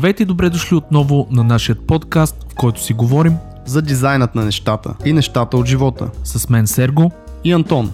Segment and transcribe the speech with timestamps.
[0.00, 3.36] Здравейте и добре дошли отново на нашия подкаст, в който си говорим
[3.66, 6.10] за дизайнът на нещата и нещата от живота.
[6.24, 7.12] с мен Серго.
[7.44, 7.92] И Антон.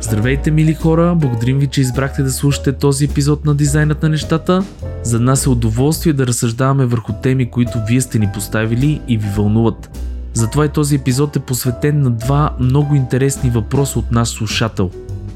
[0.00, 1.14] Здравейте, мили хора!
[1.16, 4.64] Благодарим ви, че избрахте да слушате този епизод на Дизайнът на нещата.
[5.02, 9.28] За нас е удоволствие да разсъждаваме върху теми, които вие сте ни поставили и ви
[9.36, 9.98] вълнуват.
[10.34, 14.90] Затова и този епизод е посветен на два много интересни въпроса от наш слушател.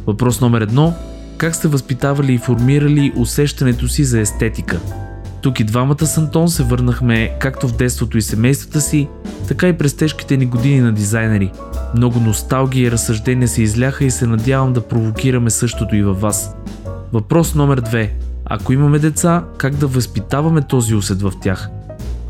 [0.07, 0.95] Въпрос номер едно–
[1.37, 4.81] как сте възпитавали и формирали усещането си за естетика?
[5.41, 9.09] Тук и двамата с Антон се върнахме както в детството и семействата си,
[9.49, 11.53] така и през тежките ни години на дизайнери.
[11.97, 16.55] Много носталгия и разсъждения се изляха и се надявам да провокираме същото и във вас.
[17.13, 18.15] Въпрос номер две.
[18.45, 21.69] Ако имаме деца, как да възпитаваме този усет в тях?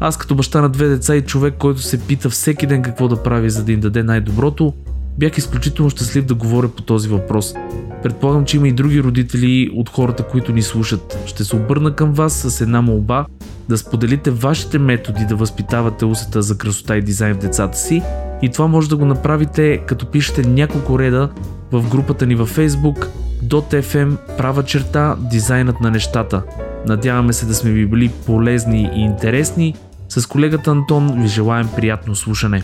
[0.00, 3.22] Аз като баща на две деца и човек, който се пита всеки ден какво да
[3.22, 4.72] прави, за да им даде най-доброто,
[5.18, 7.54] бях изключително щастлив да говоря по този въпрос.
[8.02, 11.18] Предполагам, че има и други родители от хората, които ни слушат.
[11.26, 13.26] Ще се обърна към вас с една молба
[13.68, 18.02] да споделите вашите методи да възпитавате усета за красота и дизайн в децата си
[18.42, 21.30] и това може да го направите като пишете няколко реда
[21.72, 23.06] в групата ни във Facebook
[23.48, 26.42] .fm права черта дизайнът на нещата.
[26.86, 29.74] Надяваме се да сме ви били полезни и интересни.
[30.08, 32.62] С колегата Антон ви желаем приятно слушане.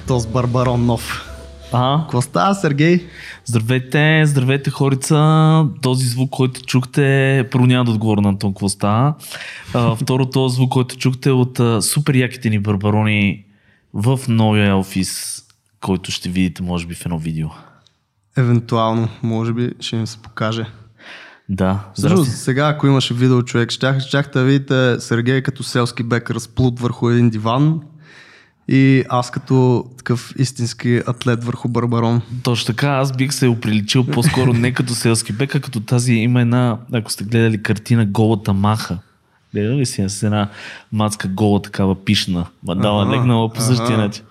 [0.00, 1.30] Този барбарон нов.
[1.72, 3.06] А, Какво става, Сергей?
[3.44, 5.66] здравейте, здравейте хорица.
[5.82, 9.14] Този звук, който чухте, първо няма да отговоря на Антон какво става.
[9.74, 13.44] А, второ, този звук, който чухте е от а, супер яките ни барбарони
[13.94, 15.42] в новия офис,
[15.80, 17.48] който ще видите, може би, в едно видео.
[18.36, 20.66] Евентуално, може би, ще им се покаже.
[21.48, 22.36] Да, Също здрасти.
[22.36, 27.10] сега, ако имаше видео човек, щях, щях да видите Сергей като селски бек разплут върху
[27.10, 27.80] един диван
[28.68, 32.22] и аз като такъв истински атлет върху барбарон.
[32.42, 36.40] Точно така, аз бих се оприличил по-скоро не като селски бек, а като тази има
[36.40, 38.98] една, ако сте гледали картина Голата маха.
[39.54, 40.48] Гледали ли си с една
[40.92, 44.24] мацка гола, такава пишна, мадала легнала по същия начин.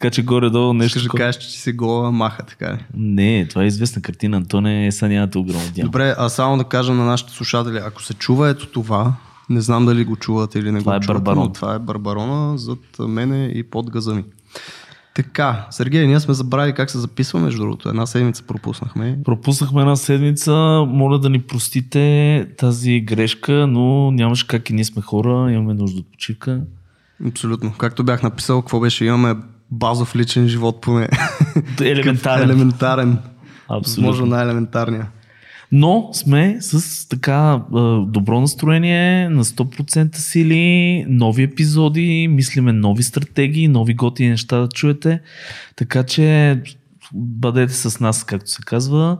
[0.00, 1.02] Така че горе-долу нещо.
[1.02, 1.18] Такова.
[1.18, 2.84] кажеш, че си гола маха, така ли?
[2.94, 4.36] Не, това е известна картина.
[4.36, 5.84] Антоне е сънята огромна дяма.
[5.84, 9.12] Добре, а само да кажа на нашите слушатели, ако се чува ето това,
[9.50, 11.44] не знам дали го чувате или не Това го е чувате, барбарон.
[11.44, 14.24] но това е барбарона зад мене и под газа ми.
[15.14, 17.88] Така, Сергей, ние сме забравили как се записва, между другото.
[17.88, 19.18] Една седмица пропуснахме.
[19.24, 20.52] Пропуснахме една седмица.
[20.88, 25.52] Моля да ни простите тази грешка, но нямаше как и ние сме хора.
[25.52, 26.60] Имаме нужда от почивка.
[27.28, 27.72] Абсолютно.
[27.78, 29.34] Както бях написал, какво беше, имаме
[29.70, 31.08] базов личен живот поне.
[31.80, 32.50] Елементарен.
[32.50, 33.18] Елементарен.
[33.68, 33.82] Абсолютно.
[34.06, 35.06] Възможно най-елементарния.
[35.72, 37.62] Но сме с така
[38.06, 45.20] добро настроение, на 100% сили, нови епизоди, мислиме нови стратегии, нови готини неща да чуете.
[45.76, 46.60] Така че
[47.14, 49.18] бъдете с нас, както се казва.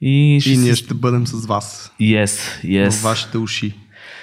[0.00, 1.92] И, ще И ние ще бъдем с вас.
[2.00, 2.26] Yes,
[2.64, 2.90] Yes.
[2.90, 3.74] В вашите уши.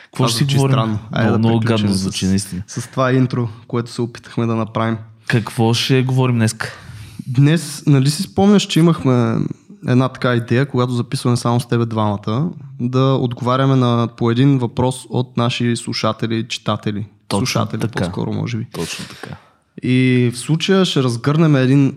[0.06, 0.72] Какво ще си говорим?
[0.74, 1.00] странно.
[1.12, 2.64] Айде Много, да много гадно с- звучи, наистина.
[2.68, 4.98] С това интро, което се опитахме да направим.
[5.28, 6.56] Какво ще говорим днес?
[7.28, 9.36] Днес, нали си спомняш, че имахме
[9.88, 12.50] една така идея, когато записваме само с тебе двамата,
[12.80, 17.08] да отговаряме на по един въпрос от наши слушатели, читатели.
[17.28, 18.04] Точно слушатели така.
[18.04, 18.68] по-скоро, може би.
[18.74, 19.36] Точно така.
[19.84, 21.96] И в случая ще разгърнем един,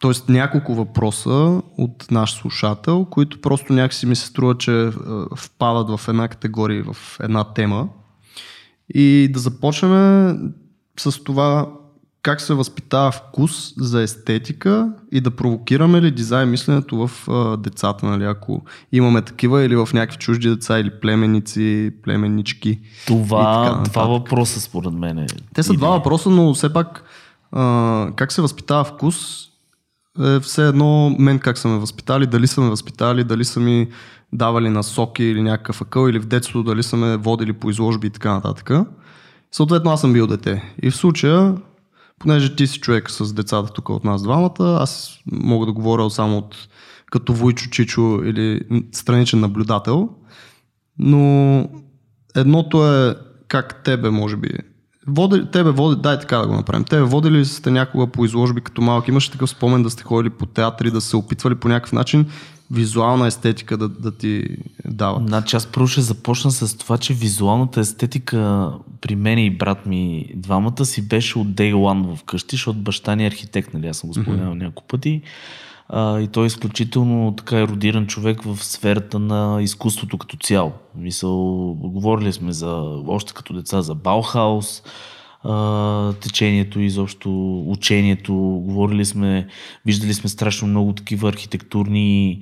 [0.00, 0.32] т.е.
[0.32, 4.90] няколко въпроса от наш слушател, които просто някакси ми се струва, че е,
[5.36, 7.88] впадат в една категория, в една тема.
[8.94, 10.38] И да започнем
[10.98, 11.68] с това
[12.26, 18.06] как се възпитава вкус за естетика и да провокираме ли дизайн мисленето в а, децата,
[18.06, 22.68] нали, ако имаме такива или в някакви чужди деца или племеници, племеннички.
[22.70, 25.18] И така Това, два въпроса според мен.
[25.18, 25.26] е.
[25.54, 27.04] Те са два въпроса, но все пак
[27.52, 29.16] а, как се възпитава вкус
[30.24, 33.88] е все едно мен как са ме възпитали, дали са ме възпитали, дали са ми
[34.32, 38.10] давали насоки или някакъв акъл или в детството дали са ме водили по изложби и
[38.10, 38.70] така нататък.
[39.52, 40.74] Съответно аз съм бил дете.
[40.82, 41.54] И в случая,
[42.18, 46.38] понеже ти си човек с децата тук от нас двамата, аз мога да говоря само
[46.38, 46.68] от
[47.10, 48.60] като Войчо Чичо или
[48.92, 50.08] страничен наблюдател,
[50.98, 51.68] но
[52.36, 53.14] едното е
[53.48, 54.48] как тебе, може би.
[55.08, 56.84] Води, тебе води, дай така да го направим.
[56.84, 59.10] Тебе водили ли сте някога по изложби като малки?
[59.10, 62.26] Имаш такъв спомен да сте ходили по театри, да се опитвали по някакъв начин
[62.70, 64.44] визуална естетика да, да ти
[64.84, 65.26] дават?
[65.26, 70.26] Значи аз първо ще започна с това, че визуалната естетика при мен и брат ми
[70.34, 73.86] двамата си беше от Day One вкъщи, защото баща ни е архитект, нали?
[73.86, 74.58] Аз съм го споменал mm-hmm.
[74.58, 75.22] няколко пъти.
[75.88, 80.72] А, и той е изключително така еродиран човек в сферата на изкуството като цяло.
[80.94, 81.36] Мисъл,
[81.74, 84.82] говорили сме за, още като деца за Баухаус,
[85.48, 88.34] а, течението, изобщо учението.
[88.64, 89.46] Говорили сме,
[89.86, 92.40] виждали сме страшно много такива архитектурни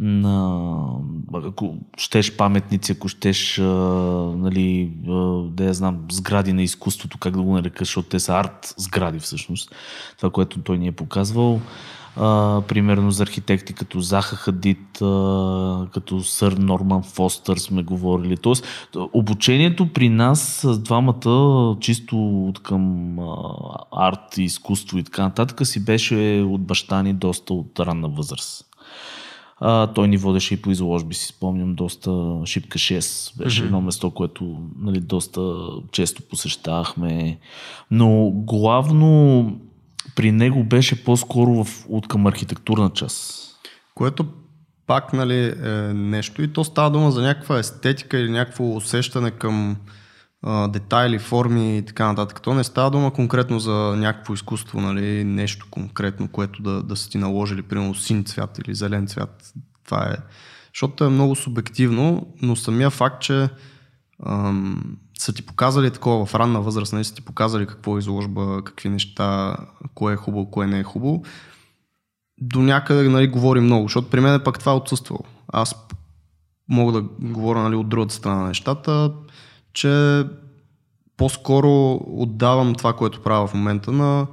[0.00, 0.86] на,
[1.34, 3.62] ако щеш паметници, ако щеш, а,
[4.36, 5.12] нали, а,
[5.42, 9.18] да я знам, сгради на изкуството, как да го нарека, защото те са арт сгради
[9.18, 9.74] всъщност.
[10.16, 11.60] Това, което той ни е показвал.
[12.16, 18.36] А, примерно за архитекти като Заха Хадид, а, като Сър Норман Фостър сме говорили.
[18.36, 18.66] Тоест,
[19.12, 23.36] обучението при нас, двамата, чисто от към а,
[23.92, 28.66] арт, изкуство и така нататък, си беше от баща ни доста от ранна възраст.
[29.60, 33.64] А, той ни водеше и по изложби, си спомням, доста Шипка 6 беше mm-hmm.
[33.64, 35.54] едно место, което нали, доста
[35.92, 37.38] често посещавахме.
[37.90, 39.46] Но главно
[40.16, 43.50] при него беше по-скоро в, от към архитектурна част.
[43.94, 44.26] Което
[44.86, 49.76] пак нали, е нещо и то става дума за някаква естетика или някакво усещане към
[50.42, 52.42] а, детайли, форми и така нататък.
[52.42, 57.10] То не става дума конкретно за някакво изкуство, нали, нещо конкретно, което да, да са
[57.10, 59.52] ти наложили, примерно син цвят или зелен цвят.
[59.84, 60.16] Това е.
[60.74, 63.48] Защото е много субективно, но самия факт, че
[64.26, 68.62] ам, са ти показали такова в ранна възраст, нали, са ти показали какво е изложба,
[68.64, 69.56] какви неща,
[69.94, 71.22] кое е хубаво, кое не е хубаво,
[72.40, 75.20] до някъде нали, говори много, защото при мен пък това е отсъствало.
[75.52, 75.74] Аз
[76.68, 79.12] мога да говоря нали, от другата страна на нещата,
[79.72, 80.24] че
[81.16, 84.26] по-скоро отдавам това, което правя в момента на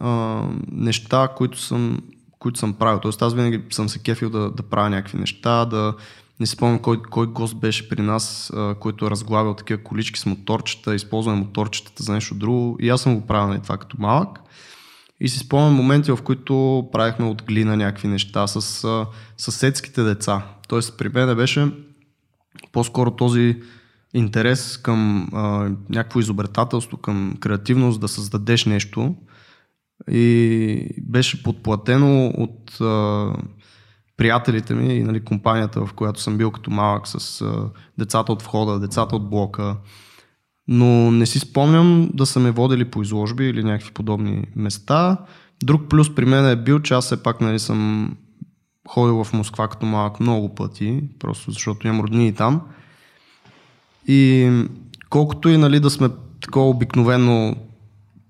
[0.00, 0.42] а,
[0.72, 1.98] неща, които съм,
[2.38, 3.00] които съм правил.
[3.00, 5.94] Тоест аз винаги съм се кефил да, да правя някакви неща, да,
[6.40, 10.20] не си спомням кой, кой гост беше при нас, а, който е разглавял такива колички
[10.20, 12.76] с моторчета, използваме моторчетата за нещо друго.
[12.80, 14.38] И аз съм го правил нали, това като малък.
[15.20, 19.06] И си спомням моменти, в които правихме от глина някакви неща с а,
[19.36, 20.46] съседските деца.
[20.68, 21.72] Тоест при мен беше
[22.72, 23.62] по-скоро този
[24.14, 29.14] интерес към а, някакво изобретателство, към креативност, да създадеш нещо.
[30.10, 33.32] И беше подплатено от а,
[34.18, 38.42] приятелите ми и нали, компанията, в която съм бил като малък с а, децата от
[38.42, 39.76] входа, децата от блока.
[40.68, 45.18] Но не си спомням да са ме водили по изложби или някакви подобни места.
[45.62, 48.12] Друг плюс при мен е бил, че аз все пак нали, съм
[48.88, 52.60] ходил в Москва като малък много пъти, просто защото имам роднини там.
[54.08, 54.50] И
[55.10, 56.08] колкото и нали, да сме
[56.40, 57.56] такова обикновено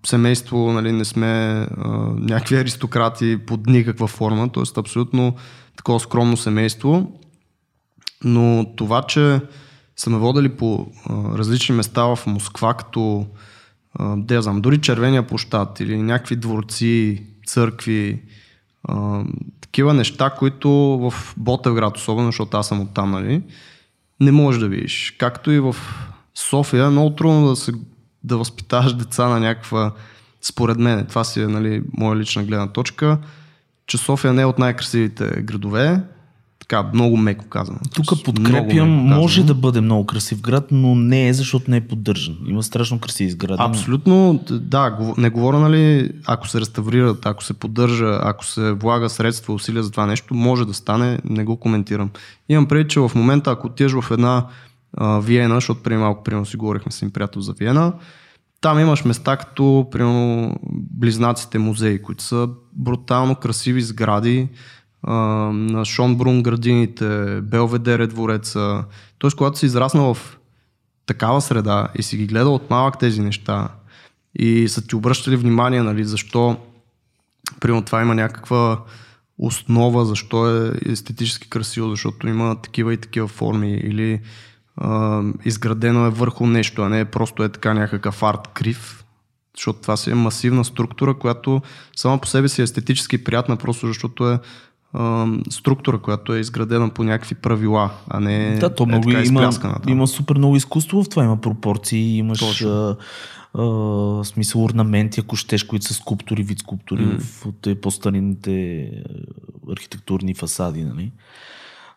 [0.06, 1.88] семейство, нали, не сме а,
[2.18, 4.62] някакви аристократи под никаква форма, т.е.
[4.76, 5.34] абсолютно
[5.78, 7.12] такова скромно семейство.
[8.24, 9.40] Но това, че
[9.96, 13.26] са ме водили по а, различни места в Москва, като
[13.94, 18.22] а, да знам, дори Червения площад или някакви дворци, църкви,
[18.84, 19.24] а,
[19.60, 23.42] такива неща, които в Ботевград, особено, защото аз съм оттам, нали,
[24.20, 25.14] не можеш да видиш.
[25.18, 25.76] Както и в
[26.34, 27.72] София е много трудно да, се,
[28.24, 29.92] да възпитаваш деца на някаква,
[30.42, 33.18] според мен, това си е нали, моя лична гледна точка,
[33.88, 36.00] че София не е от най-красивите градове,
[36.58, 37.78] така много меко казано.
[37.94, 42.36] Тук подкрепям, може да бъде много красив град, но не е, защото не е поддържан.
[42.46, 43.62] Има страшно красиви сгради.
[43.62, 49.54] Абсолютно, да, не говоря, нали, ако се реставрират, ако се поддържа, ако се влага средства,
[49.54, 52.10] усилия за това нещо, може да стане, не го коментирам.
[52.48, 54.46] Имам преди, че в момента, ако отидеш в една
[54.96, 57.92] а, Виена, защото преди малко, примерно, си говорихме с им приятел за Виена,
[58.60, 64.48] там имаш места като, примерно, Близнаците музеи, които са брутално красиви сгради,
[65.06, 68.84] на Шонбрун градините, Белведере двореца.
[69.18, 70.38] Тоест, когато си израснал в
[71.06, 73.68] такава среда и си ги гледал от малък тези неща
[74.34, 76.56] и са ти обръщали внимание, нали, защо
[77.60, 78.80] примерно това има някаква
[79.38, 84.20] основа, защо е естетически красиво, защото има такива и такива форми или
[84.80, 89.04] а, изградено е върху нещо, а не просто е така някакъв арт крив,
[89.56, 91.62] защото това си е масивна структура, която
[91.96, 94.38] сама по себе си е естетически приятна, просто защото е
[95.50, 99.50] структура, която е изградена по някакви правила, а не да, то е много така има,
[99.86, 102.96] има супер много изкуство в това, има пропорции, имаш а,
[103.54, 107.20] а, смисъл орнаменти, ако щеш, които са скулптури, вид скулптури mm.
[107.20, 108.90] в, от по-старинните
[109.70, 111.12] архитектурни фасади, нали?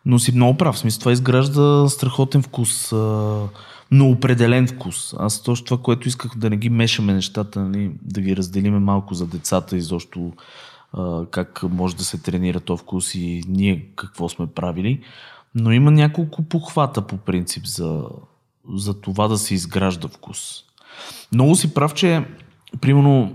[0.06, 2.92] Но си много прав, в смисъл това изгражда страхотен вкус,
[3.90, 5.14] но определен вкус.
[5.18, 9.14] Аз точно това, което исках да не ги мешаме нещата, нали, да ги разделиме малко
[9.14, 10.32] за децата и защо
[11.30, 15.00] как може да се тренира то вкус и ние какво сме правили.
[15.54, 18.04] Но има няколко похвата по принцип за,
[18.74, 20.64] за това да се изгражда вкус.
[21.32, 22.24] Много си прав, че
[22.80, 23.32] примерно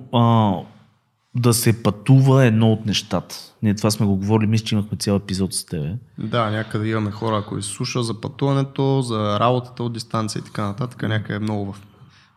[1.37, 3.35] да се пътува едно от нещата.
[3.63, 5.95] Ние това сме го говорили, мисля, че имахме цял епизод с тебе.
[6.17, 11.01] Да, някъде имаме хора, които слушат за пътуването, за работата от дистанция и така нататък.
[11.01, 11.81] Някъде е много в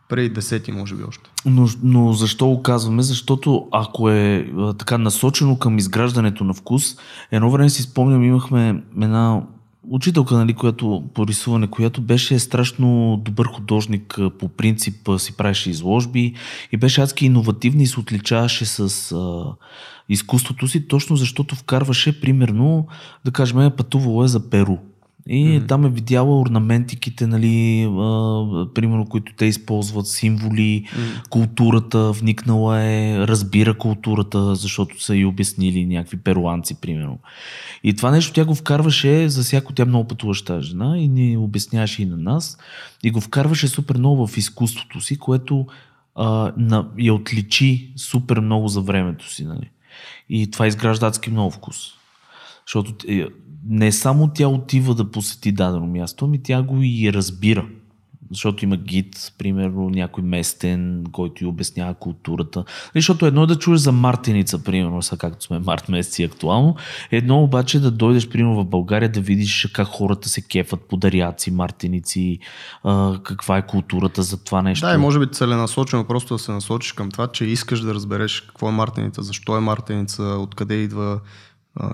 [0.09, 1.29] преди десети, може би още.
[1.45, 3.03] Но, но защо го казваме?
[3.03, 6.95] Защото ако е така насочено към изграждането на вкус,
[7.31, 9.41] едно време си спомням, имахме една
[9.89, 16.33] учителка, нали, която по рисуване, която беше страшно добър художник, по принцип си правеше изложби
[16.71, 19.43] и беше адски иновативна и се отличаваше с а,
[20.09, 22.87] изкуството си, точно защото вкарваше, примерно,
[23.25, 24.77] да кажем, пътувала е за Перу.
[25.27, 25.67] И mm-hmm.
[25.67, 31.29] там е видяла орнаментиките, нали, а, примерно, които те използват, символи, mm-hmm.
[31.29, 37.19] културата, вникнала е, разбира културата, защото са и обяснили някакви перуанци, примерно.
[37.83, 42.01] И това нещо тя го вкарваше за всяко, тя много пътуваща жена и ни обясняваше
[42.01, 42.57] и на нас.
[43.03, 45.65] И го вкарваше супер много в изкуството си, което
[46.15, 49.45] а, на, я отличи супер много за времето си.
[49.45, 49.69] Нали.
[50.29, 52.00] И това изгражда адски много вкус.
[52.67, 53.25] Защото е,
[53.65, 57.65] не само тя отива да посети дадено място, ами тя го и разбира.
[58.31, 62.63] Защото има гид, примерно някой местен, който и обяснява културата.
[62.95, 66.75] Защото едно е да чуеш за мартеница, примерно, са както сме март месец и актуално.
[67.11, 71.51] Едно обаче да дойдеш, примерно, в България да видиш как хората се кефат по даряци,
[71.51, 72.39] мартеници,
[73.23, 74.87] каква е културата за това нещо.
[74.87, 78.41] Да, и може би целенасочено просто да се насочиш към това, че искаш да разбереш
[78.41, 81.19] какво е мартеница, защо е мартеница, откъде идва,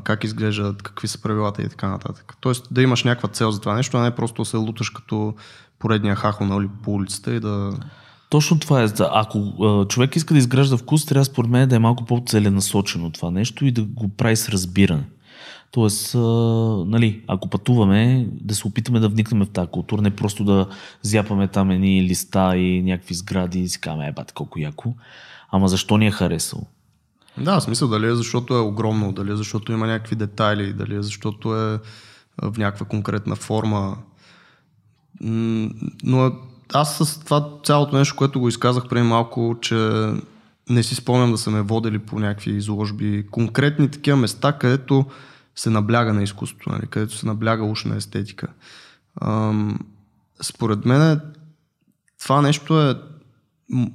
[0.04, 2.38] как изглеждат, какви са правилата и така нататък.
[2.40, 5.34] Тоест да имаш някаква цел за това нещо, а не просто се луташ като
[5.80, 7.74] поредния хахо нали, по улицата и да...
[8.30, 8.88] Точно това е.
[9.00, 13.66] Ако човек иска да изгражда вкус, трябва според мен да е малко по-целенасочено това нещо
[13.66, 15.04] и да го прави с разбиране.
[15.72, 16.16] Тоест,
[16.86, 20.68] нали, ако пътуваме, да се опитаме да вникнем в тази култура, не просто да
[21.02, 24.94] зяпаме там едни листа и някакви сгради и си казваме, е, бат, колко яко.
[25.52, 26.64] Ама защо ни е харесало?
[27.42, 30.96] Да, в смисъл дали е защото е огромно, дали е защото има някакви детайли, дали
[30.96, 31.80] е защото е
[32.42, 33.98] в някаква конкретна форма.
[36.04, 36.32] Но
[36.74, 40.12] аз с това цялото нещо, което го изказах преди малко, че
[40.70, 45.06] не си спомням да са ме водили по някакви изложби, конкретни такива места, където
[45.56, 48.48] се набляга на изкуството, нали, където се набляга уж на естетика.
[49.22, 49.80] Ам,
[50.42, 51.22] според мен
[52.20, 52.96] това нещо е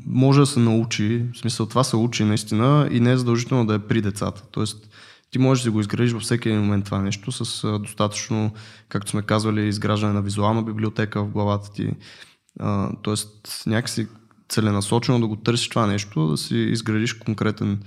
[0.06, 3.74] може да се научи, в смисъл това се учи наистина и не е задължително да
[3.74, 4.42] е при децата.
[4.50, 4.88] Тоест,
[5.30, 8.52] ти можеш да го изградиш във всеки момент това нещо с достатъчно,
[8.88, 11.90] както сме казвали, изграждане на визуална библиотека в главата ти.
[13.02, 14.06] тоест, някакси
[14.48, 17.82] целенасочено да го търсиш това нещо, да си изградиш конкретен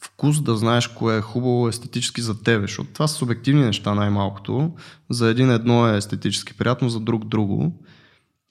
[0.00, 4.72] вкус, да знаеш кое е хубаво естетически за тебе, защото това са субективни неща най-малкото.
[5.10, 7.84] За един едно е естетически приятно, за друг друго.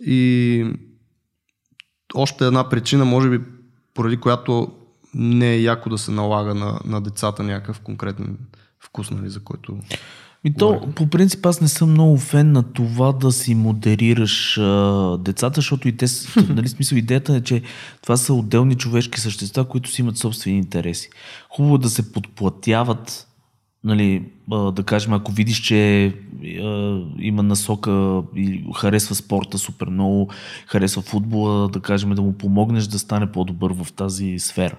[0.02, 0.66] И
[2.16, 3.40] още една причина, може би,
[3.94, 4.72] поради която
[5.14, 8.38] не е яко да се налага на, на децата някакъв конкретен
[8.80, 9.78] вкус, нали, за който.
[10.44, 15.18] И то, по принцип, аз не съм много фен на това да си модерираш а,
[15.18, 16.06] децата, защото и те,
[16.50, 17.62] нали, смисъл, идеята е, че
[18.02, 21.10] това са отделни човешки същества, които си имат собствени интереси.
[21.50, 23.27] Хубаво да се подплатяват
[23.84, 26.14] нали, да кажем, ако видиш, че
[27.20, 30.30] има насока и харесва спорта супер много,
[30.68, 34.76] харесва футбола, да кажем, да му помогнеш да стане по-добър в тази сфера.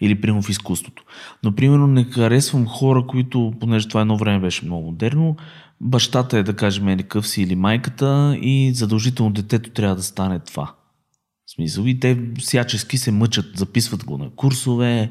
[0.00, 1.02] Или, примерно, в изкуството.
[1.42, 5.36] Но, примерно, не харесвам хора, които, понеже това едно време беше много модерно,
[5.80, 10.72] бащата е, да кажем, е си или майката и задължително детето трябва да стане това
[11.46, 15.10] смисъл и те всячески се мъчат, записват го на курсове,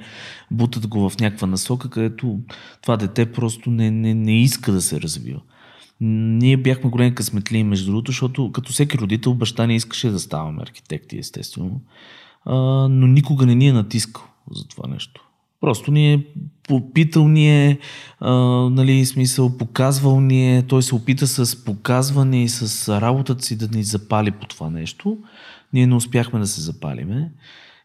[0.52, 2.40] бутат го в някаква насока, където
[2.82, 5.42] това дете просто не, не, не иска да се развива.
[6.02, 10.62] Ние бяхме големи късметли, между другото, защото като всеки родител, баща не искаше да ставаме
[10.62, 11.82] архитекти, естествено,
[12.46, 12.56] а,
[12.90, 15.25] но никога не ни е натискал за това нещо.
[15.66, 16.26] Просто ни е
[16.68, 17.80] попитал ни е,
[18.20, 18.34] а,
[18.70, 23.68] нали, смисъл, показвал ни е, той се опита с показване и с работата си да
[23.78, 25.18] ни запали по това нещо.
[25.74, 27.32] Ние не успяхме да се запалиме.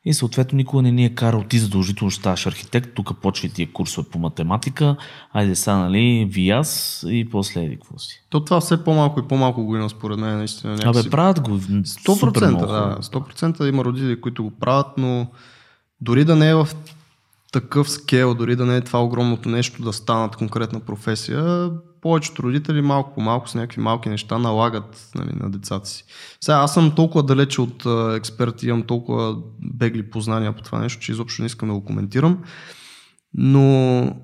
[0.05, 3.73] И съответно никога не ни е карал ти задължително ще ставаш архитект, тук почва тия
[3.73, 4.97] курсове по математика,
[5.33, 8.25] айде са, нали, ВИАС и после еди какво си.
[8.31, 10.73] То това все по-малко и по-малко го има според мен, наистина.
[10.73, 11.01] Някакси...
[11.01, 15.27] Абе, правят го 100%, да, 100% има родители, които го правят, но
[16.01, 16.69] дори да не е в
[17.53, 22.83] такъв скел, дори да не е това огромното нещо да станат конкретна професия, повечето родители
[22.83, 26.05] малко по малко с някакви малки неща налагат нали, на децата си.
[26.41, 31.13] Сега аз съм толкова далече от експерти, имам толкова бегли познания по това нещо, че
[31.13, 32.39] изобщо не искам да го коментирам.
[33.35, 34.17] Но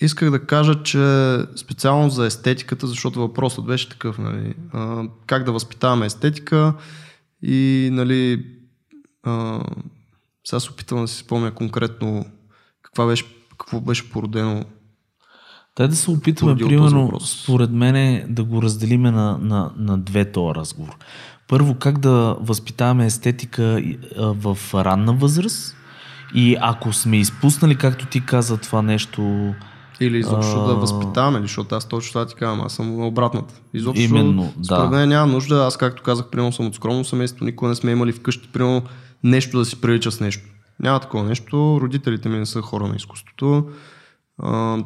[0.00, 4.54] исках да кажа, че специално за естетиката, защото въпросът беше такъв, нали,
[5.26, 6.74] как да възпитаваме естетика
[7.42, 8.46] и нали,
[10.44, 12.26] сега се опитвам да си спомня конкретно
[12.94, 13.24] каква беше,
[13.58, 14.64] какво беше породено
[15.76, 20.54] Дай да се от примерно, според мен, да го разделиме на, на, на две този
[20.54, 20.96] разговор.
[21.48, 23.82] Първо, как да възпитаваме естетика
[24.16, 25.76] в ранна възраст
[26.34, 29.54] и ако сме изпуснали, както ти каза, това нещо,
[30.00, 30.74] Или изобщо да А.
[30.74, 33.54] възпитаваме, ли, защото аз точно това ти казвам, аз съм на обратната.
[33.74, 34.96] Изобщо, Именно, според да.
[34.96, 38.12] мен няма нужда, аз както казах, примерно съм от скромно семейство, никога не сме имали
[38.12, 38.82] вкъщи, примерно
[39.24, 40.53] нещо да си прилича с нещо.
[40.80, 43.68] Няма такова нещо, родителите ми не са хора на изкуството.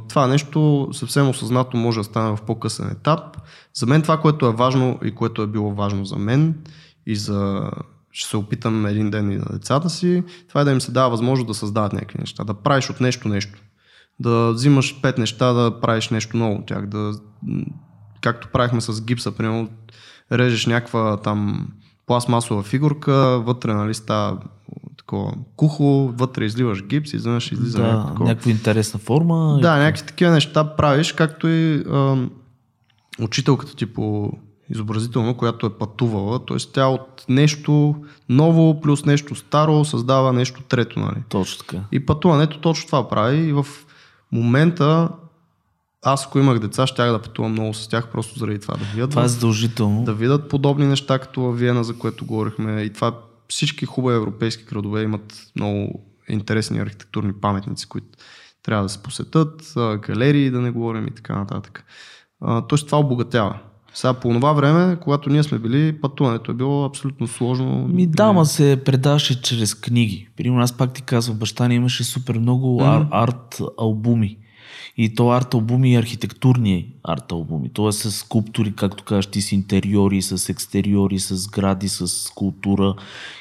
[0.08, 3.36] Това нещо съвсем осъзнато може да стане в по-късен етап.
[3.74, 6.64] За мен това, което е важно и което е било важно за мен
[7.06, 7.70] и за
[8.10, 11.10] ще се опитам един ден и на децата си, това е да им се дава
[11.10, 13.58] възможност да създават някакви неща, да правиш от нещо нещо
[14.20, 17.12] да взимаш пет неща, да правиш нещо ново от тях, да,
[18.20, 19.68] както правихме с гипса, примерно,
[20.32, 21.68] режеш някаква там
[22.06, 24.38] пластмасова фигурка, вътре нали, става
[24.98, 28.28] такова кухо, вътре изливаш гипс и изведнъж излиза да, такова.
[28.28, 29.58] някаква интересна форма.
[29.62, 32.30] Да, някакви такива неща правиш, както и ам,
[33.20, 34.32] учителката ти по
[34.70, 36.56] изобразително, която е пътувала, т.е.
[36.56, 37.94] тя от нещо
[38.28, 41.22] ново плюс нещо старо създава нещо трето, нали?
[41.28, 41.82] Точно така.
[41.92, 43.36] И пътуването точно това прави.
[43.36, 43.66] И в
[44.32, 45.08] момента,
[46.02, 49.10] аз ако имах деца, щях да пътувам много с тях, просто заради това да видят.
[49.10, 50.04] Това е задължително.
[50.04, 52.82] Да видят подобни неща, като във Виена, за което говорихме.
[52.82, 53.12] И това
[53.48, 58.08] всички хубави европейски градове имат много интересни архитектурни паметници, които
[58.62, 61.84] трябва да се посетят, а, галерии да не говорим и така нататък.
[62.68, 63.58] Тоест това обогатява.
[63.94, 67.88] Сега по това време, когато ние сме били, пътуването е било абсолютно сложно.
[67.88, 70.28] Ми да, ма се предаваше чрез книги.
[70.36, 74.38] Примерно аз пак ти казвам, баща ни имаше супер много ар, арт албуми.
[74.96, 77.68] И то арт албуми и архитектурни арт албуми.
[77.68, 82.94] То е с скулптури, както кажеш ти, с интериори, с екстериори, с сгради, с скулптура.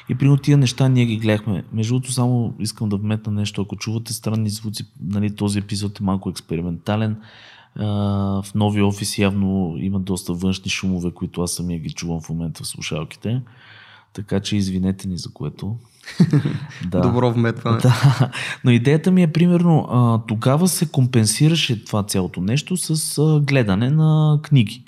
[0.08, 1.64] И при тия неща ние ги гледахме.
[1.72, 3.62] Между другото, само искам да вметна нещо.
[3.62, 7.16] Ако чувате странни звуци, нали, този епизод е малко експериментален.
[7.76, 12.64] В нови офис явно има доста външни шумове, които аз самия ги чувам в момента
[12.64, 13.42] в слушалките.
[14.12, 15.76] Така че извинете ни за което.
[16.86, 17.00] да.
[17.00, 17.78] Добро вметване.
[17.78, 18.30] Да,
[18.64, 23.90] но идеята ми е примерно, а, тогава се компенсираше това цялото нещо с а, гледане
[23.90, 24.82] на книги.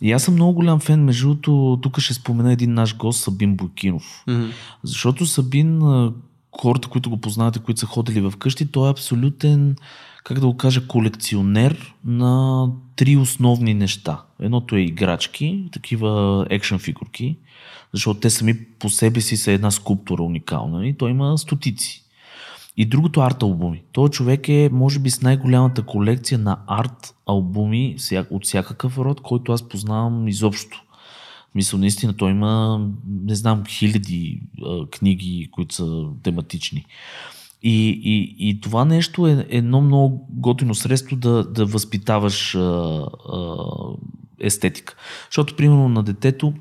[0.00, 3.56] И аз съм много голям фен, между другото, тук ще спомена един наш гост, Сабин
[3.56, 4.24] Бойкинов.
[4.26, 4.46] Мгм.
[4.84, 6.12] Защото Сабин, а,
[6.60, 9.76] хората, които го познавате, които са ходили в къщи, той е абсолютен,
[10.24, 14.22] как да го кажа, колекционер на три основни неща.
[14.40, 17.36] Едното е играчки, такива екшен фигурки,
[17.92, 22.04] защото те сами по себе си са една скулптура уникална и той има стотици.
[22.76, 23.82] И другото арт албуми.
[23.92, 27.96] Той човек е, може би, с най-голямата колекция на арт албуми
[28.30, 30.82] от всякакъв род, който аз познавам изобщо.
[31.54, 36.84] Мисля, наистина, той има, не знам, хиляди а, книги, които са тематични.
[37.62, 43.56] И, и, и това нещо е едно много готино средство да, да възпитаваш а, а,
[44.40, 44.94] естетика.
[45.30, 46.54] Защото, примерно, на детето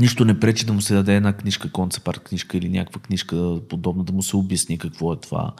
[0.00, 4.04] нищо не пречи да му се даде една книжка, концепт книжка или някаква книжка подобна,
[4.04, 5.52] да му се обясни какво е това.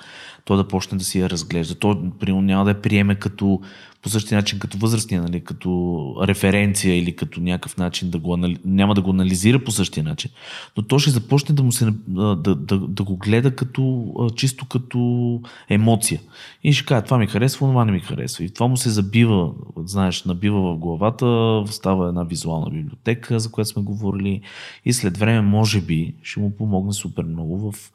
[0.45, 1.75] Той да почне да си я разглежда.
[1.75, 3.61] Той, примерно, няма да я приеме като
[4.05, 8.59] по същия начин като възрастния, нали, като референция или като някакъв начин да го анали...
[8.65, 10.31] няма да го анализира по същия начин,
[10.77, 15.41] но то ще започне да му се да, да, да, го гледа като чисто като
[15.69, 16.21] емоция.
[16.65, 18.45] И ще каже, това ми харесва, това не ми харесва.
[18.45, 23.71] И това му се забива, знаеш, набива в главата, става една визуална библиотека, за която
[23.71, 24.41] сме говорили
[24.85, 27.93] и след време, може би, ще му помогне супер много в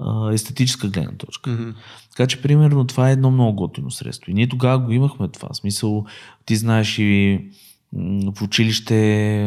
[0.00, 1.50] а, естетическа гледна точка.
[1.50, 1.70] Мгм.
[2.10, 4.30] Така че, примерно, това е едно много готино средство.
[4.30, 5.48] И ние тогава го имахме това.
[5.52, 6.04] В смисъл,
[6.44, 7.40] ти знаеш и
[7.92, 8.94] м, в училище,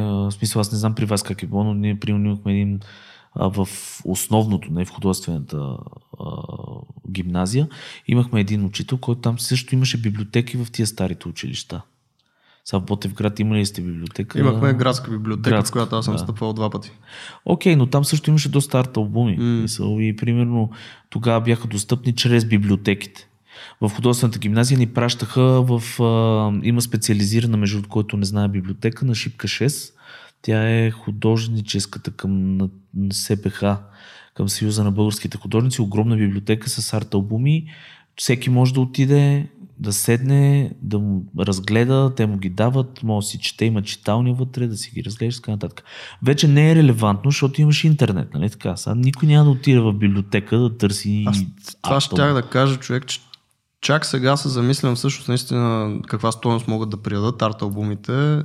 [0.06, 2.80] в смисъл, аз не знам при вас как е било, но ние примерно имахме един
[3.34, 3.68] а, в
[4.06, 5.78] основното, не в художествената
[6.20, 6.26] а,
[7.12, 7.68] гимназия,
[8.08, 11.82] имахме един учител, който там също имаше библиотеки в тия старите училища.
[12.70, 14.40] Сега в Ботевград има ли сте библиотека?
[14.40, 16.20] Имахме градска библиотека, Градска, в която аз съм да.
[16.20, 16.92] стъпвал два пъти.
[17.46, 19.40] Окей, но там също имаше доста арт албуми.
[19.40, 20.00] Mm.
[20.00, 20.70] И примерно
[21.10, 23.28] тогава бяха достъпни чрез библиотеките.
[23.82, 26.02] В художествената гимназия ни пращаха в...
[26.04, 29.94] А, има специализирана, между който не знае библиотека, на Шипка 6.
[30.42, 33.64] Тя е художническата към на- на СПХ,
[34.34, 35.82] към Съюза на българските художници.
[35.82, 37.66] Огромна библиотека с арт албуми.
[38.16, 39.48] Всеки може да отиде,
[39.80, 44.34] да седне, да му разгледа, те му ги дават, може да си чете, има читални
[44.34, 45.84] вътре, да си ги разглежда и така нататък.
[46.24, 48.78] Вече не е релевантно, защото имаш интернет, нали така?
[48.78, 51.44] Сега никой няма да отиде в библиотека да търси Аз
[51.82, 53.22] това ще да кажа, човек, че
[53.82, 58.42] чак сега се замислям всъщност наистина каква стоеност могат да придадат арт албумите.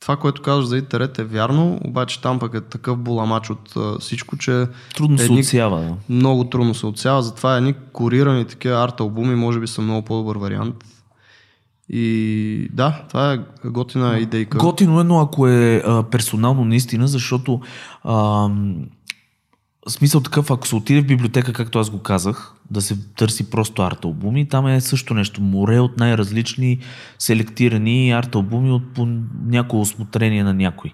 [0.00, 3.98] Това, което казваш за интернет е вярно, обаче там пък е такъв буламач от а,
[3.98, 5.80] всичко, че Трудно се едни- отсява.
[5.80, 5.94] Да.
[6.08, 10.36] много трудно се отсява, затова едни корирани такива арт албуми може би са много по-добър
[10.36, 10.74] вариант.
[11.88, 14.58] И да, това е готина идейка.
[14.58, 17.60] Готино е, но ако е а, персонално наистина, защото
[18.04, 18.48] а,
[19.88, 23.82] смисъл такъв, ако се отиде в библиотека, както аз го казах, да се търси просто
[23.82, 25.40] арт-албуми, там е също нещо.
[25.40, 26.78] Море от най-различни
[27.18, 29.06] селектирани арт-албуми от по
[29.46, 30.92] няколко осмотрение на някой.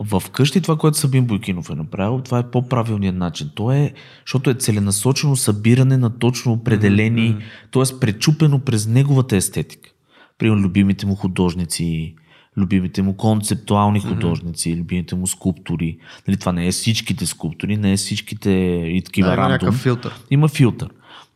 [0.00, 3.50] В къщи това, което Сабин Бойкинов е направил, това е по-правилният начин.
[3.54, 3.92] То е,
[4.26, 7.86] защото е целенасочено събиране на точно определени, mm-hmm.
[7.86, 8.00] т.е.
[8.00, 9.90] пречупено през неговата естетика.
[10.38, 12.14] Примерно любимите му художници,
[12.56, 15.98] любимите му концептуални художници, любимите му скулптури.
[16.28, 18.50] Нали, това не е всичките скулптури, не е всичките
[18.86, 19.52] и такива да, има рандом.
[19.52, 20.20] някакъв филтър.
[20.30, 20.88] Има филтър.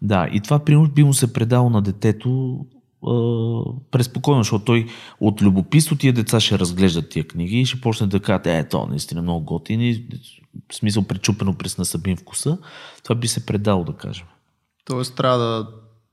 [0.02, 2.58] Да, и това примерно би му се предало на детето
[3.90, 4.86] преспокойно, защото той
[5.20, 8.86] от любопитство тия деца ще разглеждат тия книги и ще почне да кажат, е, то
[8.86, 10.04] наистина много готин и
[10.72, 12.58] в смисъл пречупено през насъбин вкуса.
[13.02, 14.26] Това би се предало, да кажем.
[14.84, 15.68] Тоест трябва да,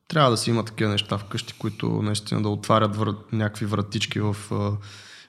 [0.07, 4.35] трябва да си има такива неща вкъщи, които наистина да отварят врат, някакви вратички в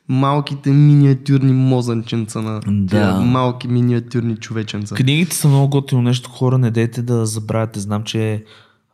[0.09, 3.13] малките миниатюрни мозънченца на Да.
[3.15, 4.95] малки миниатюрни човеченца.
[4.95, 6.31] Книгите са много готино нещо.
[6.31, 7.81] Хора, не дейте да забравяте.
[7.81, 8.45] Знам, че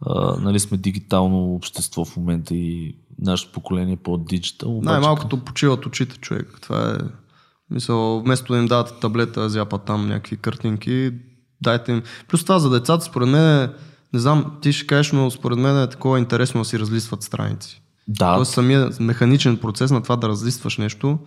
[0.01, 4.71] а, нали сме дигитално общество в момента и нашето поколение е по-диджитал.
[4.71, 6.59] обаче- Най-малкото почиват очите човек.
[6.63, 6.97] Това е...
[7.71, 11.13] Мисъл, вместо да им дават таблета, зяпат там някакви картинки,
[11.61, 12.03] дайте им...
[12.29, 13.69] Плюс това за децата, според мен е,
[14.15, 17.83] не знам, ти ще кажеш, но според мен е такова интересно да си разлистват страници.
[18.09, 21.19] Да, Тоест самия механичен процес на това да разлистваш нещо,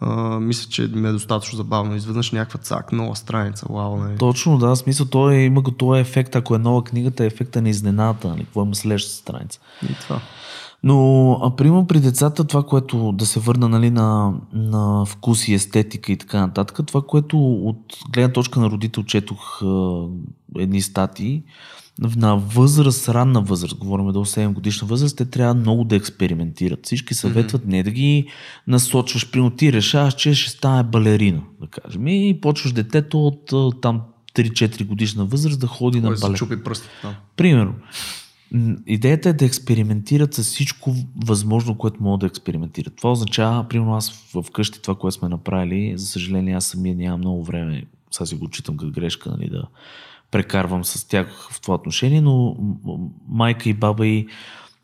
[0.00, 1.96] а, мисля, че ми е достатъчно забавно.
[1.96, 4.18] Изведнъж някаква цак, нова страница, вау, нали?
[4.18, 4.76] Точно, да.
[4.76, 6.36] Смисъл, той е, има го този ефект.
[6.36, 8.28] Ако е нова книгата, е ефекта на изненадата.
[8.28, 8.44] Нали?
[8.44, 9.60] Какво има следващата страница.
[9.90, 10.20] И това.
[10.82, 15.54] Но, а, примерно при децата, това, което да се върна нали, на, на вкус и
[15.54, 17.78] естетика и така нататък, това, което от
[18.12, 20.04] гледна точка на родител четох а,
[20.58, 21.42] едни статии,
[22.16, 26.86] на възраст, ранна възраст, говорим до 7 годишна възраст, те трябва много да експериментират.
[26.86, 28.26] Всички съветват не да ги
[28.66, 32.08] насочваш, примерно ти решаваш, че ще стане балерина, да кажем.
[32.08, 34.00] И почваш детето от там
[34.34, 36.36] 3-4 годишна възраст да ходи на Кой се балет.
[36.36, 37.14] чупи пръстите там.
[37.36, 37.74] Примерно.
[38.86, 40.94] Идеята е да експериментират с всичко
[41.26, 42.96] възможно, което могат да експериментират.
[42.96, 44.12] Това означава, примерно аз
[44.46, 48.48] вкъщи това, което сме направили, за съжаление аз самия нямам много време, сега си го
[48.48, 49.62] читам като грешка, нали, да
[50.30, 52.56] прекарвам с тях в това отношение, но
[53.28, 54.26] майка и баба и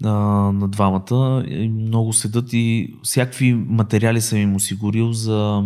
[0.04, 0.10] а,
[0.52, 5.64] на двамата и много седат и всякакви материали съм им осигурил за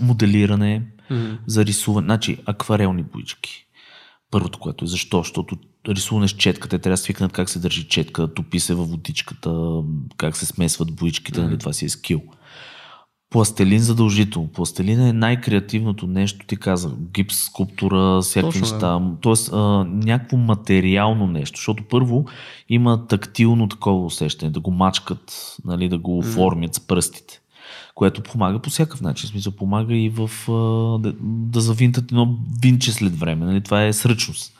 [0.00, 0.86] моделиране,
[1.46, 2.04] за рисуване.
[2.04, 3.64] Значи, акварелни боички.
[4.30, 4.88] Първото, което е.
[4.88, 5.18] Защо?
[5.18, 5.56] Защото
[5.88, 9.82] рисуване с четка, те трябва да свикнат как се държи четка, топи се във водичката,
[10.16, 12.22] как се смесват боичките, нали, това си е скил.
[13.30, 14.48] Пластелин задължително.
[14.48, 16.90] Пластелин е най-креативното нещо, ти каза.
[17.14, 19.00] Гипс, скулптура, всякакви неща.
[19.20, 21.56] Тоест, а, някакво материално нещо.
[21.56, 22.24] Защото първо
[22.68, 27.40] има тактилно такова усещане, да го мачкат, нали, да го оформят с пръстите.
[27.94, 29.26] Което помага по всякакъв начин.
[29.26, 33.46] В смисъл, помага и в а, да, да завинтат едно винче след време.
[33.46, 33.60] Нали?
[33.60, 34.57] Това е сръчност.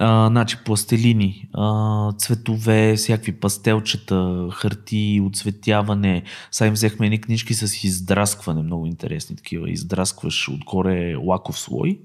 [0.00, 6.22] А, значи, пластелини, а, цветове, всякакви пастелчета, хартии, оцветяване.
[6.50, 9.70] Сега им взехме едни книжки с издраскване, много интересни такива.
[9.70, 12.00] Издраскваш отгоре лаков слой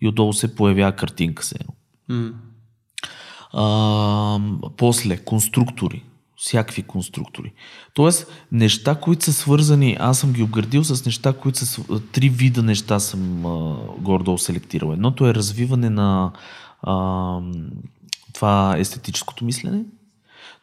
[0.00, 1.58] и отдолу се появява картинка се.
[2.08, 2.30] М.
[3.52, 4.40] А,
[4.76, 6.02] после, конструктори.
[6.36, 7.52] Всякакви конструктори.
[7.94, 12.00] Тоест, неща, които са свързани, аз съм ги обградил с неща, които са...
[12.12, 14.92] Три вида неща съм а, гордо селектирал.
[14.92, 16.32] Едното е развиване на
[16.86, 17.40] а,
[18.32, 19.84] това естетическото мислене,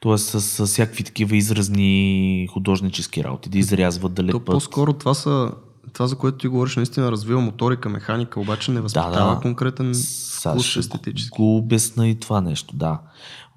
[0.02, 0.18] т.е.
[0.18, 4.46] С, с всякакви такива изразни художнически работи, да изрязват, да То лепат.
[4.46, 5.52] по-скоро това са
[5.94, 9.42] това, за което ти говориш, наистина развива моторика, механика, обаче не възпитава да.
[9.42, 11.36] конкретен Сега вкус естетически.
[11.36, 13.00] Го обясна и това нещо, да.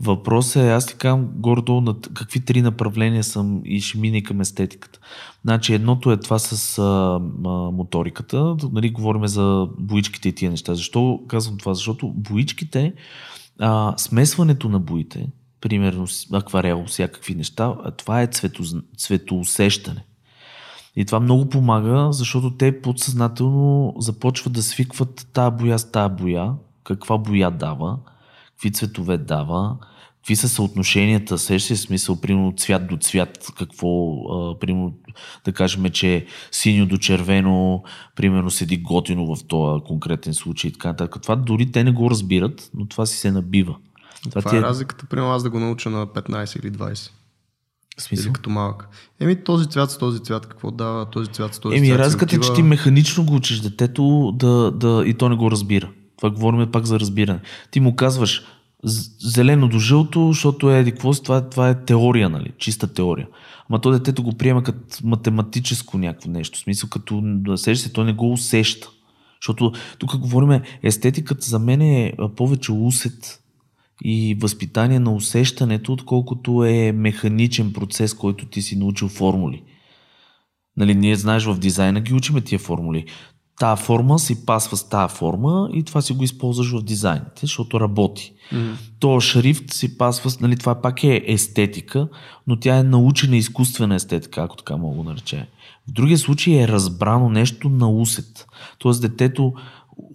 [0.00, 4.22] Въпросът е, аз ти казвам гордо на какви три направления съм и ще мина и
[4.22, 4.98] към естетиката.
[5.44, 10.74] Значи едното е това с а, а, моториката, нали, говорим за боичките и тия неща.
[10.74, 11.74] Защо казвам това?
[11.74, 12.94] Защото боичките,
[13.60, 15.28] а, смесването на боите,
[15.60, 18.62] примерно акварел, всякакви неща, това е цвето,
[18.96, 20.04] цветоусещане.
[20.96, 26.54] И това много помага, защото те подсъзнателно започват да свикват тая боя с тая боя,
[26.84, 27.98] каква боя дава,
[28.46, 29.76] какви цветове дава,
[30.16, 34.94] какви са съотношенията, сеща се смисъл, примерно цвят до цвят, какво, а, примерно,
[35.44, 37.82] да кажем, че синьо до червено,
[38.16, 41.22] примерно седи готино в този конкретен случай и така нататък.
[41.22, 43.76] Това дори те не го разбират, но това си се набива.
[44.30, 47.10] Това ти е разликата, примерно аз да го науча на 15 или 20.
[47.98, 48.24] Смисъл?
[48.24, 48.88] Или като малък.
[49.20, 51.98] Еми този цвят с този цвят, какво дава този цвят с този Еми, цвят?
[51.98, 55.50] си разликата е, че ти механично го учиш детето да, да, и то не го
[55.50, 55.90] разбира.
[56.16, 57.40] Това говорим пак за разбиране.
[57.70, 58.42] Ти му казваш
[59.18, 62.52] зелено до жълто, защото е какво това, това е теория, нали?
[62.58, 63.28] Чиста теория.
[63.70, 66.58] Ама то детето го приема като математическо някакво нещо.
[66.58, 67.22] В смисъл, като
[67.56, 68.88] сеща се, то не го усеща.
[69.42, 73.40] Защото тук говорим, естетиката за мен е повече усет
[74.02, 79.62] и възпитание на усещането, отколкото е механичен процес, който ти си научил формули.
[80.76, 83.04] Нали, ние знаеш в дизайна ги учиме тия формули.
[83.58, 87.80] Тая форма си пасва с тая форма и това си го използваш в дизайните, защото
[87.80, 88.32] работи.
[88.52, 88.74] Mm.
[88.98, 92.08] То шрифт си пасва, с- нали, това пак е естетика,
[92.46, 95.46] но тя е научена изкуствена естетика, ако така мога да го нарече.
[95.88, 98.46] В другия случай е разбрано нещо на усет.
[98.78, 99.52] Тоест детето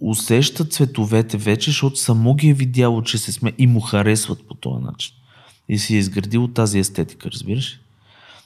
[0.00, 4.54] усеща цветовете вече, защото само ги е видяло, че се сме и му харесват по
[4.54, 5.14] този начин.
[5.68, 7.80] И си е изградил тази естетика, разбираш?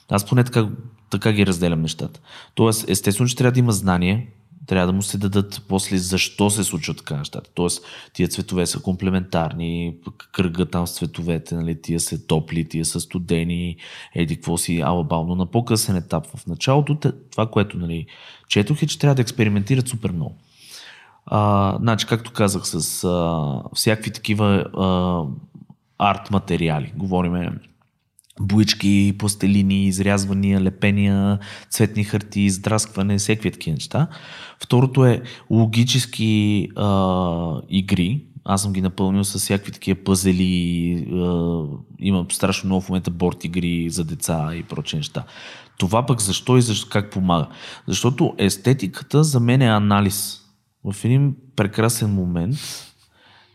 [0.09, 0.69] Аз поне така,
[1.09, 2.19] така ги разделям нещата.
[2.55, 4.27] Тоест, естествено, че трябва да има знание,
[4.67, 7.49] трябва да му се дадат после защо се случват така нещата.
[7.53, 9.95] Тоест, тия цветове са комплементарни,
[10.31, 13.77] кръга там с цветовете, нали, тия са топли, тия са студени,
[14.15, 16.25] еди какво си, алабално на по-късен етап.
[16.35, 16.97] В началото
[17.31, 18.05] това, което нали,
[18.47, 20.35] четох е, че трябва да експериментират супер много.
[21.25, 24.45] А, значи, както казах, с а, всякакви такива
[24.77, 25.21] а,
[25.97, 26.93] арт материали.
[26.95, 27.51] Говориме
[28.39, 34.07] буички, пластелини, изрязвания, лепения, цветни хартии, издраскване, всеки такива неща.
[34.59, 38.23] Второто е логически а, игри.
[38.45, 41.07] Аз съм ги напълнил с всякакви такива пъзели.
[41.13, 41.63] А,
[41.99, 45.23] има страшно много в момента борт игри за деца и прочие неща.
[45.77, 47.47] Това пък защо и защо, как помага?
[47.87, 50.44] Защото естетиката за мен е анализ.
[50.91, 52.55] В един прекрасен момент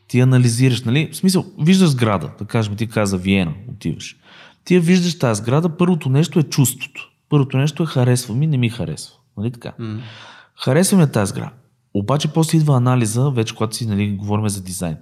[0.08, 1.08] ти анализираш, нали?
[1.12, 4.16] В смисъл, виждаш сграда, да кажем, ти каза Виена, отиваш.
[4.64, 7.10] Ти я виждаш тази сграда, първото нещо е чувството.
[7.28, 9.14] Първото нещо е харесва ми, не ми харесва.
[9.36, 9.72] Нали така?
[9.78, 10.00] М.
[10.56, 11.50] Харесва ми тази сграда.
[11.94, 14.96] Обаче после идва анализа, вече когато си нали, говорим за дизайн.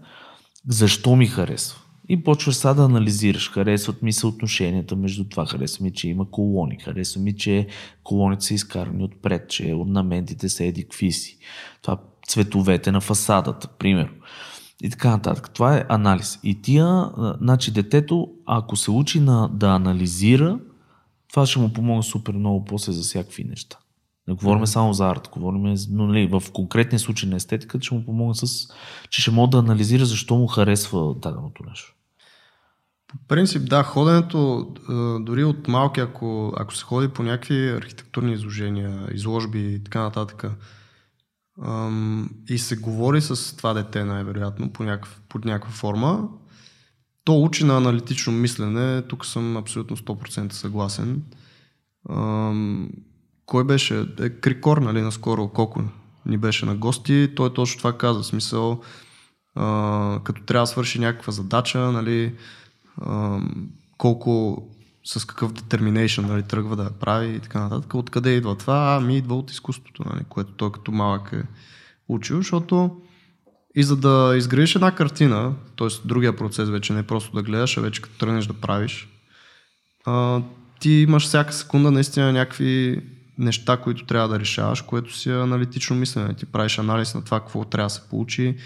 [0.68, 1.78] Защо ми харесва?
[2.08, 3.50] И почваш сега да анализираш.
[3.50, 5.46] Харесват ми съотношенията между това.
[5.46, 6.78] Харесва ми, че има колони.
[6.84, 7.66] Харесва ми, че
[8.02, 11.38] колоните са изкарани отпред, че орнаментите са еди какви си.
[11.82, 14.14] Това цветовете на фасадата, примерно.
[14.82, 15.50] И така нататък.
[15.50, 16.38] Това е анализ.
[16.42, 17.10] И тия,
[17.40, 20.58] значи детето, ако се учи на, да анализира,
[21.30, 23.78] това ще му помогне супер много после за всякакви неща.
[24.28, 28.04] Не говорим само за арт, говорим, но нали, в конкретния случай на естетиката ще му
[28.04, 28.68] помогне с,
[29.10, 31.94] че ще може да анализира защо му харесва даденото нещо.
[33.08, 34.68] По принцип, да, ходенето,
[35.20, 40.44] дори от малки, ако, ако се ходи по някакви архитектурни изложения, изложби и така нататък,
[41.64, 46.28] ам, и се говори с това дете, най-вероятно, по някакъв, под някаква форма,
[47.24, 49.02] то учи на аналитично мислене.
[49.02, 51.22] Тук съм абсолютно 100% съгласен.
[52.10, 52.90] Ам,
[53.46, 54.06] кой беше?
[54.20, 55.82] Е, Крикор, нали, наскоро, колко
[56.26, 58.24] ни беше на гости, той точно това каза.
[58.24, 58.80] Смисъл,
[59.54, 62.34] а, като трябва да свърши някаква задача, нали,
[63.00, 63.40] а,
[63.98, 64.62] колко
[65.08, 67.94] с какъв determination нали, тръгва да прави и така нататък.
[67.94, 68.96] Откъде идва това?
[69.00, 71.42] Ами идва от изкуството, нали, което той като малък е
[72.08, 72.96] учил, защото
[73.74, 75.88] и за да изградиш една картина, т.е.
[76.04, 79.08] другия процес вече не е просто да гледаш, а вече като тръгнеш да правиш,
[80.06, 80.42] а,
[80.80, 83.02] ти имаш всяка секунда наистина някакви
[83.38, 86.34] неща, които трябва да решаваш, което си е аналитично мислене.
[86.34, 88.56] Ти правиш анализ на това какво трябва да се получи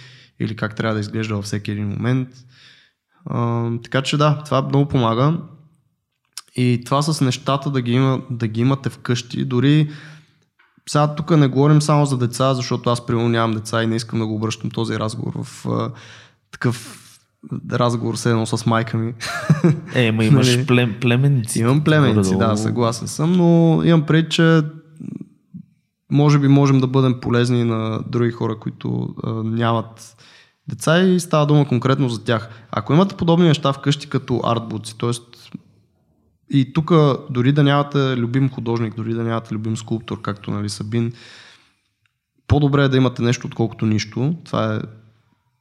[0.40, 2.28] или как трябва да изглежда във всеки един момент.
[3.26, 5.38] А, така че да, това много помага.
[6.56, 9.90] И това с нещата да ги, има, да ги имате вкъщи, дори
[10.88, 14.18] сега тук не говорим само за деца, защото аз примерно нямам деца и не искам
[14.18, 15.90] да го обръщам този разговор в а,
[16.50, 16.98] такъв
[17.72, 19.14] разговор с едно с майка ми.
[19.94, 20.66] Е, ма имаш Нали?
[20.66, 21.60] плем, племенници.
[21.60, 24.62] Имам племеници, да, съгласен съм, но имам пред, че
[26.10, 30.16] може би можем да бъдем полезни на други хора, които а, нямат
[30.68, 32.48] деца и става дума конкретно за тях.
[32.70, 35.10] Ако имате подобни неща вкъщи като артбуци, т.е.
[36.52, 36.92] и тук
[37.30, 41.12] дори да нямате любим художник, дори да нямате любим скулптор, както нали, Сабин,
[42.46, 44.34] по-добре е да имате нещо, отколкото нищо.
[44.44, 44.80] Това е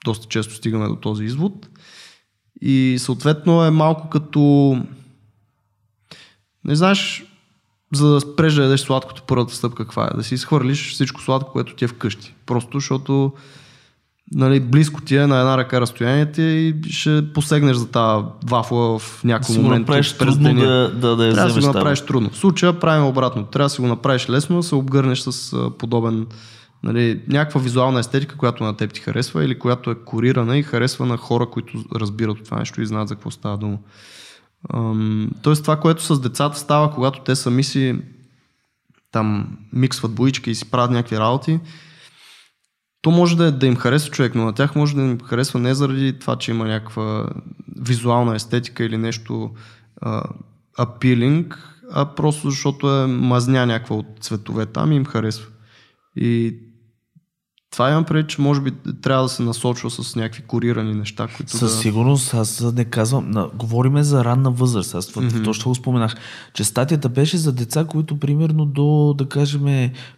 [0.05, 1.69] доста често стигаме до този извод.
[2.61, 4.41] И съответно е малко като
[6.65, 7.25] не знаеш,
[7.93, 10.17] за да спреш да ядеш сладкото, първата стъпка каква е?
[10.17, 12.33] Да си изхвърлиш всичко сладко, което ти е вкъщи.
[12.45, 13.33] Просто защото
[14.35, 19.21] нали, близко ти е на една ръка разстоянието и ще посегнеш за тази вафла в
[19.53, 20.65] Си го момент направиш през трудно деня.
[20.65, 21.75] да, да, да я Трябва да си го там.
[21.75, 22.29] направиш трудно.
[22.29, 23.45] В случая правим обратно.
[23.45, 26.27] Трябва да си го направиш лесно, да се обгърнеш с подобен
[26.83, 31.05] нали, някаква визуална естетика, която на теб ти харесва или която е корирана и харесва
[31.05, 33.77] на хора, които разбират от това нещо и знаят за какво става дума.
[34.73, 37.95] Ам, тоест това, което с децата става, когато те сами си
[39.11, 41.59] там миксват боички и си правят някакви работи,
[43.01, 45.59] то може да, е, да им харесва човек, но на тях може да им харесва
[45.59, 47.25] не заради това, че има някаква
[47.77, 49.51] визуална естетика или нещо
[50.77, 55.47] апилинг, а просто защото е мазня някаква от цветове там и им харесва.
[56.15, 56.57] И
[57.71, 61.51] това имам преди, че може би трябва да се насочва с някакви корирани неща, които
[61.51, 61.77] Със да...
[61.77, 65.43] сигурност, аз не казвам, на, говориме за ранна възраст, аз това mm-hmm.
[65.43, 66.15] точно го споменах,
[66.53, 69.61] че статията беше за деца, които примерно до, да кажем,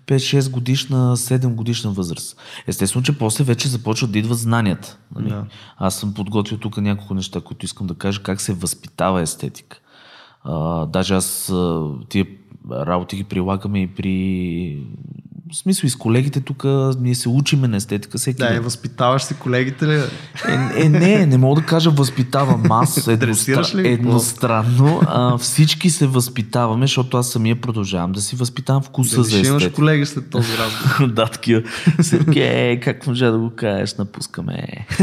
[0.07, 2.37] 5-6 годишна, 7 годишна възраст.
[2.67, 4.97] Естествено, че после вече започват да идват знанията.
[5.15, 5.29] Нали?
[5.29, 5.43] Yeah.
[5.77, 9.79] Аз съм подготвил тук няколко неща, които искам да кажа как се възпитава естетика.
[10.43, 11.53] А, даже аз
[12.09, 12.25] тия
[12.71, 14.87] работи ги прилагаме и при
[15.53, 16.65] в смисъл и с колегите тук
[16.99, 19.95] ние се учиме на естетика всеки Да, и възпитаваш си колегите ли?
[19.95, 23.63] Е, е, не, не мога да кажа възпитавам аз едностра...
[23.75, 23.87] ли?
[23.87, 25.01] едностранно.
[25.07, 29.49] А, всички се възпитаваме, защото аз самия продължавам да си възпитавам вкуса Дали за естетика.
[29.49, 31.13] имаш колеги след този разговор.
[31.13, 31.61] да, такива.
[32.01, 34.67] Сергей, как може да го кажеш, напускаме.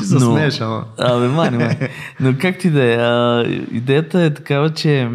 [0.00, 0.84] Ти се смееш, ама.
[0.98, 1.76] Абе, мани, мани.
[2.20, 3.50] Но как ти да е?
[3.72, 5.08] Идеята е такава, че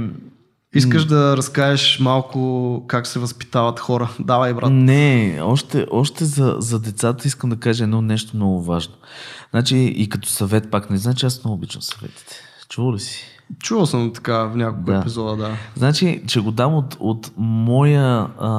[0.76, 4.10] Искаш да разкажеш малко как се възпитават хора.
[4.20, 4.70] Давай, брат.
[4.72, 8.94] Не, още, още за, за децата искам да кажа едно нещо много важно.
[9.52, 12.36] Значи и като съвет пак, не значи аз много обичам съветите.
[12.70, 13.26] Чува ли си?
[13.64, 14.98] Чувал съм така в няколко Да.
[14.98, 15.52] епизода, да.
[15.76, 18.50] Значи, че го дам от, от моя а,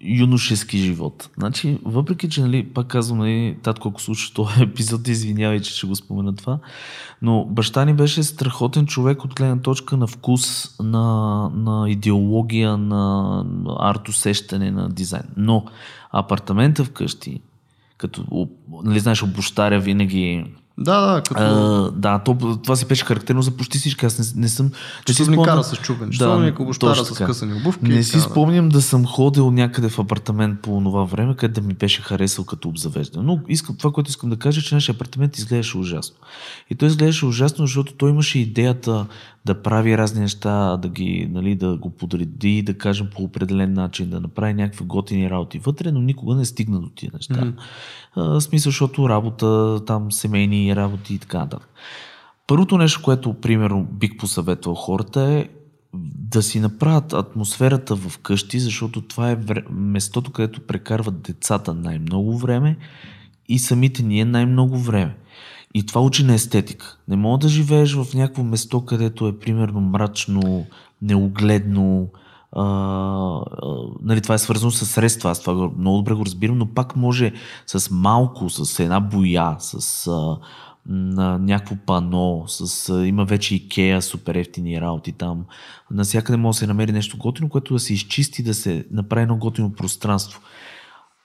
[0.00, 1.30] юношески живот.
[1.38, 5.86] Значи, въпреки, че, нали, пак казвам, нали, татко, ако слушаш този епизод, извинявай, че ще
[5.86, 6.58] го спомена това,
[7.22, 13.44] но баща ни беше страхотен човек от гледна точка на вкус, на, на идеология, на
[13.80, 15.26] арт-усещане, на дизайн.
[15.36, 15.64] Но
[16.10, 17.40] апартамента вкъщи,
[17.98, 18.48] като,
[18.84, 20.44] нали, знаеш, обощаря винаги
[20.78, 21.42] Да, да, като...
[21.42, 24.06] а, да, то, това си беше характерно за почти всички.
[24.06, 24.70] Аз не, не съм...
[25.08, 26.10] Не си спомням- с чупен.
[26.18, 27.84] Да, точно с късани обувки.
[27.84, 31.74] Не си спомням да съм ходил някъде в апартамент по това време, къде да ми
[31.74, 33.26] беше харесал като обзавеждане.
[33.26, 36.16] Но искам, това, което искам да кажа, е, че нашия апартамент изглеждаше ужасно.
[36.70, 39.06] И той изглеждаше ужасно, защото той имаше идеята
[39.46, 44.10] да прави разни неща, да, ги, нали, да го подреди, да кажем по определен начин,
[44.10, 47.44] да направи някакви готини работи вътре, но никога не стигна до тия неща.
[47.44, 47.50] Мгм.
[48.40, 51.68] Смисъл, защото работа, там семейни работи и така нататък.
[52.46, 55.48] Първото нещо, което, примерно, бих посъветвал хората е
[56.18, 62.38] да си направят атмосферата в къщи, защото това е вре- местото, където прекарват децата най-много
[62.38, 62.76] време
[63.48, 65.16] и самите ние най-много време.
[65.74, 66.98] И това учи на естетика.
[67.08, 70.66] Не мога да живееш в някакво место, където е примерно мрачно,
[71.02, 72.08] неогледно,
[72.58, 72.64] а,
[74.02, 76.96] нали, това е свързано с средства, аз това го- много добре го разбирам, но пак
[76.96, 77.32] може
[77.66, 80.38] с малко, с една боя, с а,
[80.88, 85.44] на някакво пано, с, а, има вече Икеа, супер ефтини работи там.
[85.90, 89.36] Насякъде може да се намери нещо готино, което да се изчисти, да се направи едно
[89.36, 90.40] готино пространство.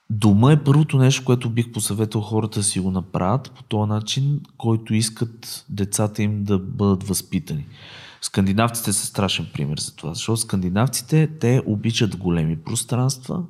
[0.09, 4.39] Дома е първото нещо, което бих посъветвал хората да си го направят по този начин,
[4.57, 7.65] който искат децата им да бъдат възпитани.
[8.21, 13.43] Скандинавците са страшен пример за това, защото скандинавците, те обичат големи пространства,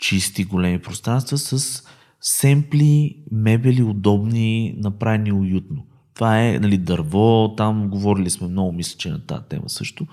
[0.00, 1.82] чисти големи пространства с
[2.20, 5.86] семпли, мебели, удобни, направени уютно.
[6.14, 10.06] Това е нали, дърво, там говорили сме много, мисля, че на тази тема също.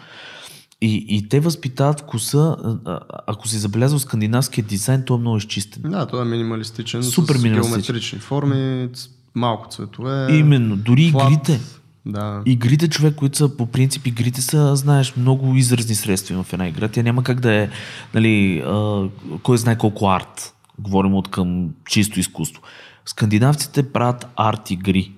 [0.81, 5.91] И, и те възпитават вкуса, а, ако си забелязал скандинавския дизайн, той е много изчистен.
[5.91, 7.03] Да, той е минималистичен.
[7.03, 7.71] Супер с минималистичен.
[7.71, 8.89] геометрични форми,
[9.35, 10.27] малко цветове.
[10.31, 11.31] Именно, дори флат.
[11.31, 11.59] игрите.
[12.05, 12.43] Да.
[12.45, 16.87] Игрите, човек, които са по принцип игрите са, знаеш, много изразни средства в една игра.
[16.87, 17.69] Тя няма как да е,
[18.13, 19.07] нали, а,
[19.43, 20.55] кой знае колко арт.
[20.79, 22.61] Говорим от към чисто изкуство.
[23.05, 25.11] Скандинавците правят арт игри,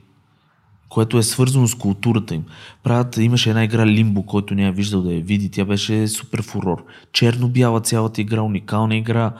[0.89, 2.43] което е свързано с културата им.
[2.83, 5.51] Правят, имаше една игра Лимбо, който не е виждал да я види.
[5.51, 6.85] Тя беше супер фурор.
[7.13, 9.33] Черно-бяла цялата игра, уникална игра,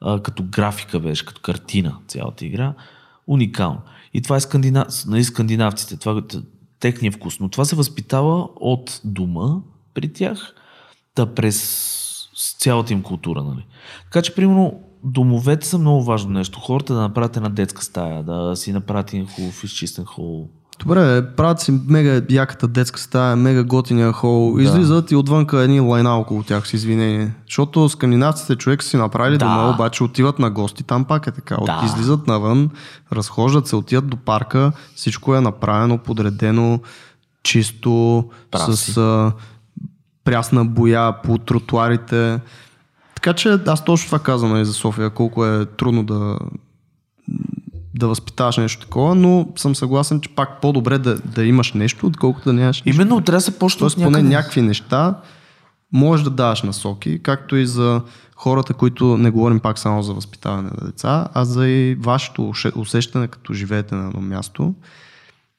[0.00, 2.74] а, като графика беше, като картина цялата игра.
[3.26, 3.80] Уникално.
[4.14, 4.86] И това е скандина...
[5.06, 5.96] нали, скандинавците.
[5.96, 6.22] Това
[6.80, 7.40] техния вкус.
[7.40, 9.60] Но това се възпитава от дома
[9.94, 10.54] при тях,
[11.16, 11.90] да през
[12.58, 13.42] цялата им култура.
[13.42, 13.66] Нали.
[14.04, 16.60] Така че, примерно, домовете са много важно нещо.
[16.60, 20.48] Хората да направят една детска стая, да си направят един хубав изчистен хол.
[20.80, 24.54] Добре, правят си мега яката детска стая, мега готиния хол.
[24.56, 24.62] Да.
[24.62, 27.34] Излизат и отвънка едни лайна около тях с извинение.
[27.46, 29.44] Защото скандинавците човек си направили Да.
[29.44, 31.56] дома, обаче отиват на гости, там пак е така.
[31.66, 31.82] Да.
[31.84, 32.70] Излизат навън,
[33.12, 36.80] разхождат се, отиват до парка, всичко е направено, подредено,
[37.42, 39.32] чисто, Прав с а,
[40.24, 42.40] прясна боя по тротуарите.
[43.14, 46.38] Така че аз точно това казвам и за София, колко е трудно да
[47.94, 52.48] да възпитаваш нещо такова, но съм съгласен, че пак по-добре да, да имаш нещо, отколкото
[52.48, 53.00] да нямаш нищо.
[53.00, 55.20] Именно трябва да се почне Тоест поне някакви неща
[55.92, 58.02] можеш да даваш насоки, както и за
[58.36, 63.28] хората, които не говорим пак само за възпитаване на деца, а за и вашето усещане,
[63.28, 64.74] като живеете на едно място.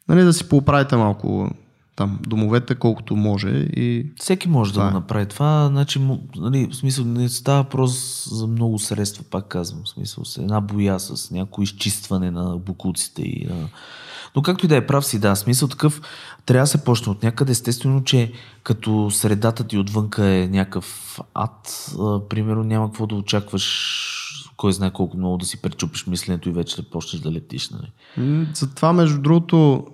[0.09, 1.49] Нали, да си поправите малко
[1.95, 4.91] там домовете, колкото може и Всеки може Това да е.
[4.91, 5.67] го направи това.
[5.67, 6.01] Значи,
[6.35, 9.81] нали, в смисъл, не става въпрос за много средства, пак казвам.
[9.85, 13.67] В смисъл, с една боя с някакво изчистване на букуците и на...
[14.35, 16.01] Но както и да е прав си, да, смисъл такъв,
[16.45, 17.51] трябва да се почне от някъде.
[17.51, 18.31] Естествено, че
[18.63, 23.97] като средата ти отвънка е някакъв ад, а, примерно няма какво да очакваш
[24.57, 27.69] кой знае колко много да си пречупиш мисленето и вече да почнеш да летиш.
[27.69, 27.91] Нали?
[28.53, 29.87] Затова, между другото,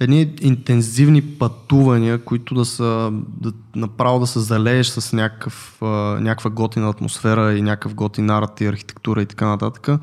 [0.00, 5.86] едни интензивни пътувания, които да са да, направо да се залееш с някакъв, а,
[6.20, 10.00] някаква готина атмосфера и някакъв готин арт и архитектура и така нататък.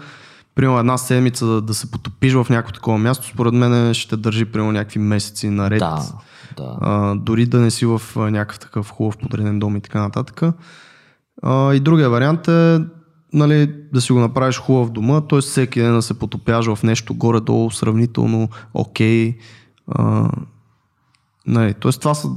[0.56, 4.46] Примерно една седмица да, да се потопиш в някакво такова място, според мен ще държи
[4.46, 5.80] примерно някакви месеци наред.
[5.80, 6.04] Да,
[6.58, 6.78] да.
[6.82, 10.42] А, дори да не си в а, някакъв такъв хубав подреден дом и така нататък.
[11.44, 12.80] А, и другия вариант е
[13.34, 15.42] нали, да си го направиш хубав дома, т.е.
[15.42, 19.38] всеки ден да се потопяш в нещо горе-долу сравнително окей.
[21.48, 21.92] Нали, т.е.
[21.92, 22.30] това са,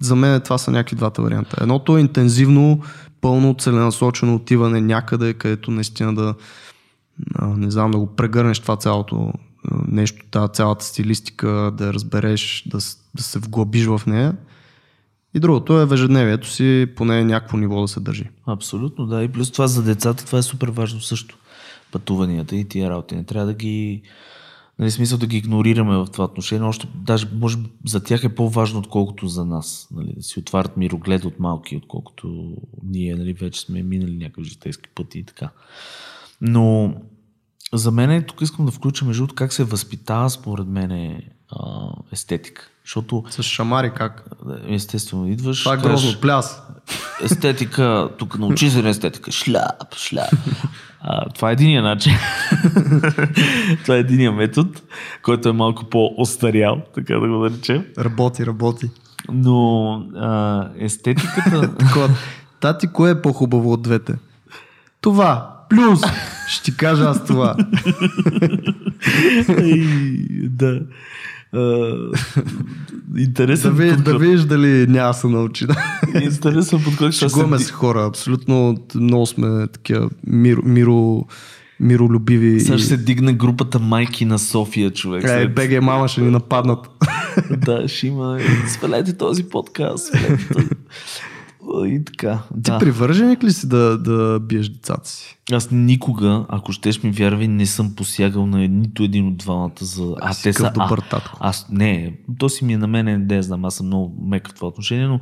[0.00, 1.56] за мен това са някакви двата варианта.
[1.60, 2.80] Едното е интензивно,
[3.20, 6.34] пълно целенасочено отиване някъде, където наистина да
[7.42, 9.32] не знам, да го прегърнеш това цялото
[9.88, 12.78] нещо, тази цялата стилистика, да разбереш, да,
[13.14, 14.36] да се вглъбиш в нея.
[15.34, 18.30] И другото е в ежедневието си поне някакво ниво да се държи.
[18.46, 19.22] Абсолютно, да.
[19.22, 21.38] И плюс това за децата, това е супер важно също.
[21.92, 23.16] Пътуванията и тия работи.
[23.16, 24.02] Не трябва да ги...
[24.78, 26.68] Нали, смисъл да ги игнорираме в това отношение.
[26.68, 29.88] Още, даже, може би, за тях е по-важно, отколкото за нас.
[29.90, 34.88] Нали, да си отварят мироглед от малки, отколкото ние нали, вече сме минали някакви житейски
[34.94, 35.50] пъти и така.
[36.40, 36.94] Но
[37.72, 42.70] за мен тук искам да включа между как се възпитава според мен а, естетика.
[42.84, 44.28] Защото С шамари как?
[44.68, 45.62] естествено идваш...
[45.62, 46.20] Това е кажеш, грозно.
[46.20, 46.62] Пляс.
[47.22, 49.32] Естетика, тук научи се на естетика.
[49.32, 50.32] Шляп, шляп.
[51.00, 52.12] А, това е единия начин.
[53.82, 54.70] това е единия метод,
[55.22, 57.84] който е малко по-остарял, така да го наречем.
[57.98, 58.90] Работи, работи.
[59.32, 61.74] Но а, естетиката...
[61.78, 62.08] Такова.
[62.60, 64.14] Тати, кое е по-хубаво от двете?
[65.00, 65.52] Това.
[65.70, 66.00] Плюс.
[66.48, 67.56] Ще ти кажа аз това.
[69.58, 69.86] Ей,
[70.48, 70.80] да.
[71.56, 72.10] Да,
[73.16, 75.66] интересен ви, да видиш дали няма да се научи.
[76.22, 77.12] Интересен подход.
[77.12, 78.06] Шегуваме се хора.
[78.06, 81.24] Абсолютно много сме такива мир, миро,
[81.80, 82.60] миролюбиви.
[82.60, 85.24] Сега ще се дигне групата майки на София, човек.
[85.26, 86.90] Е, БГ мама ще ни нападнат.
[87.50, 88.38] да, ще има.
[88.68, 90.06] Свалете този подкаст.
[90.06, 90.66] Свалете този...
[91.84, 92.38] И така.
[92.54, 92.78] Ти Да.
[92.78, 95.38] привърженик ли си да, да биеш децата си?
[95.52, 100.14] Аз никога, ако щеш ми вярвай, не съм посягал на нито един от двамата за...
[100.20, 101.38] А, си такъв добър татко.
[101.40, 104.54] Аз не, то си ми е на мене, не знам, аз съм много мек в
[104.54, 105.20] това отношение, но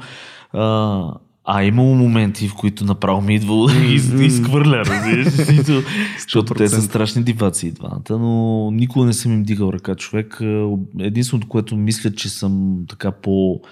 [0.52, 5.26] а, а имало моменти, в които направо ми е идвало да из- изхвърля, разбираш?
[6.22, 6.80] Защото те са 100%.
[6.80, 10.40] страшни диваци двамата, но никога не съм им дигал ръка човек.
[10.40, 13.68] А, Единственото, което мисля, че съм така по м,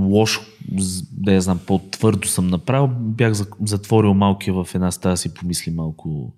[0.00, 0.40] лошо,
[1.12, 5.70] да я знам, по-твърдо съм направил, бях за- затворил малкия в една стая си помисли
[5.70, 6.32] малко.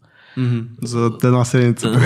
[0.82, 1.90] За една седмица.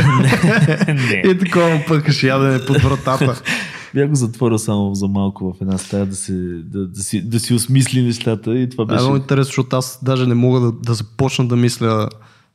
[0.89, 3.43] не, И такова пъкаш ядене под вратата.
[3.95, 6.33] бях го затворил само за малко в една стая да, се,
[6.65, 9.01] да, да, си, да си осмисли нещата и това Е беше...
[9.01, 12.09] много интересно, защото аз даже не мога да, да започна да мисля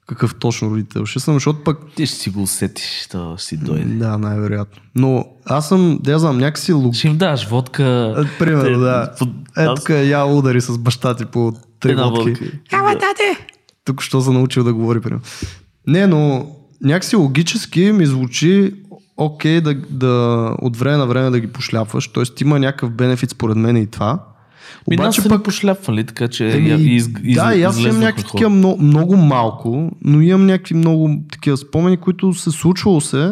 [0.08, 3.58] какъв точно родител ще съм, защото пък Ти ще си го усетиш, то ще си
[3.58, 3.84] дойде.
[3.86, 4.82] да, най-вероятно.
[4.96, 6.94] Но аз съм, да я знам, някакси лог...
[6.94, 8.16] Ще им даш водка.
[8.18, 9.12] Е, Примерно, да.
[9.20, 12.30] под- Е, тук я удари с баща ти по три Една водки.
[12.30, 12.46] водка.
[13.86, 15.22] Тук що се научил да говори, примерно.
[15.88, 16.48] Не, но
[16.82, 18.74] някакси логически ми звучи
[19.18, 20.08] окей да, да
[20.62, 22.44] от време на време да ги пошляпваш, т.е.
[22.44, 24.20] има някакъв бенефит според мен и това.
[24.90, 27.80] Ми нас Обаче са пък пошляпвали, така че Еми, я- из, из, да, и аз
[27.80, 33.02] имам някакви такива много, много малко, но имам някакви много такива спомени, които се случвало
[33.02, 33.32] се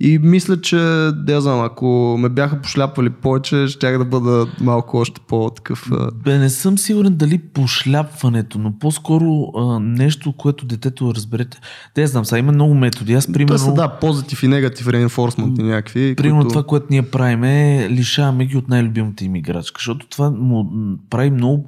[0.00, 0.76] и мисля, че,
[1.14, 5.90] да знам, ако ме бяха пошляпвали повече, щях да бъда малко още по-такъв...
[6.24, 11.60] Бе, не съм сигурен дали пошляпването, но по-скоро а, нещо, което детето разберете.
[11.94, 13.14] Те знам, сега има много методи.
[13.14, 13.58] Аз примерно.
[13.58, 16.48] Са, да, позитив и негатив reinforcement и някакви, примерно които...
[16.48, 20.70] това, което ние правим е лишаваме ги от най-любимата им играчка, защото това му
[21.10, 21.66] прави много...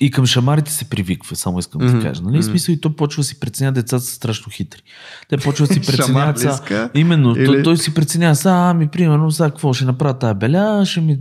[0.00, 2.22] И към шамарите се привиква, само искам да ти кажа.
[2.22, 2.38] Нали?
[2.38, 4.82] В смисъл и то почва да си преценява, децата са страшно хитри.
[5.28, 6.70] Те почват да си преценяват.
[6.94, 10.86] Именно, Или- той, той си преценява, са, ами, примерно, сега какво ще направя тази беля,
[10.86, 11.18] ще ми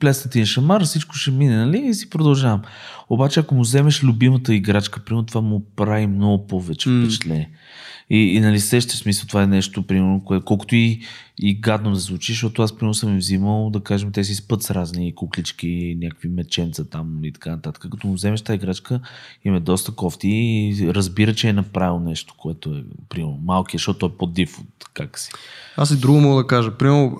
[0.00, 1.78] плеснат един шамар, всичко ще мине, нали?
[1.78, 2.62] И си продължавам.
[3.08, 7.50] Обаче, ако му вземеш любимата играчка, примерно, това му прави много повече впечатление.
[8.10, 11.00] И, и нали сещаш смисъл, това е нещо, примерно, кое, колкото и,
[11.38, 14.62] и гадно да звучи, защото аз примерно съм им взимал, да кажем, те си спът
[14.62, 17.82] с разни куклички, някакви меченца там и така нататък.
[17.90, 19.00] Като му вземеш тази играчка,
[19.44, 24.06] им е доста кофти и разбира, че е направил нещо, което е, примерно, малки, защото
[24.06, 25.30] е по-див от как си.
[25.76, 26.70] Аз и друго мога да кажа.
[26.70, 27.18] Примерно,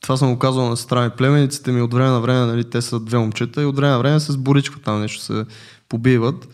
[0.00, 1.10] това съм го казал на сестра ми.
[1.10, 3.98] Племениците ми от време на време, нали, те са две момчета и от време на
[3.98, 5.44] време се сборичкват там нещо, се
[5.88, 6.48] побиват.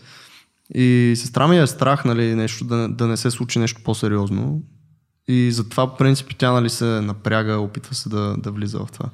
[0.73, 4.61] И сестра ми е страх, нали, нещо, да, да не се случи нещо по-сериозно.
[5.27, 9.09] И затова, по принцип, тя нали, се напряга, опитва се да, да влиза в това.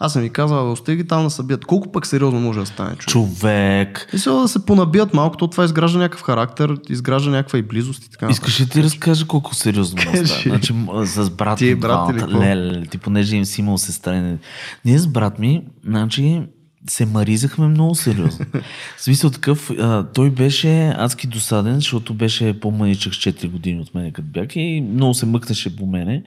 [0.00, 1.64] Аз съм ви казал, остави ги там да се бият.
[1.64, 3.08] Колко пък сериозно може да стане човек?
[3.08, 4.08] Човек!
[4.12, 8.04] И сега да се понабият малко, то това изгражда някакъв характер, изгражда някаква и близост
[8.04, 8.28] и така.
[8.30, 10.42] Искаш ли ти разкажа колко сериозно може да стане?
[10.44, 10.74] Значи,
[11.04, 14.38] с брат Ти и брат леле, ти понеже им си имал сестра.
[14.84, 16.42] Ние с брат ми, значи,
[16.88, 18.46] се маризахме много сериозно.
[18.96, 23.94] В смисъл такъв, а, той беше адски досаден, защото беше по-мъничък с 4 години от
[23.94, 26.22] мене като бях и много се мъкнеше по мене.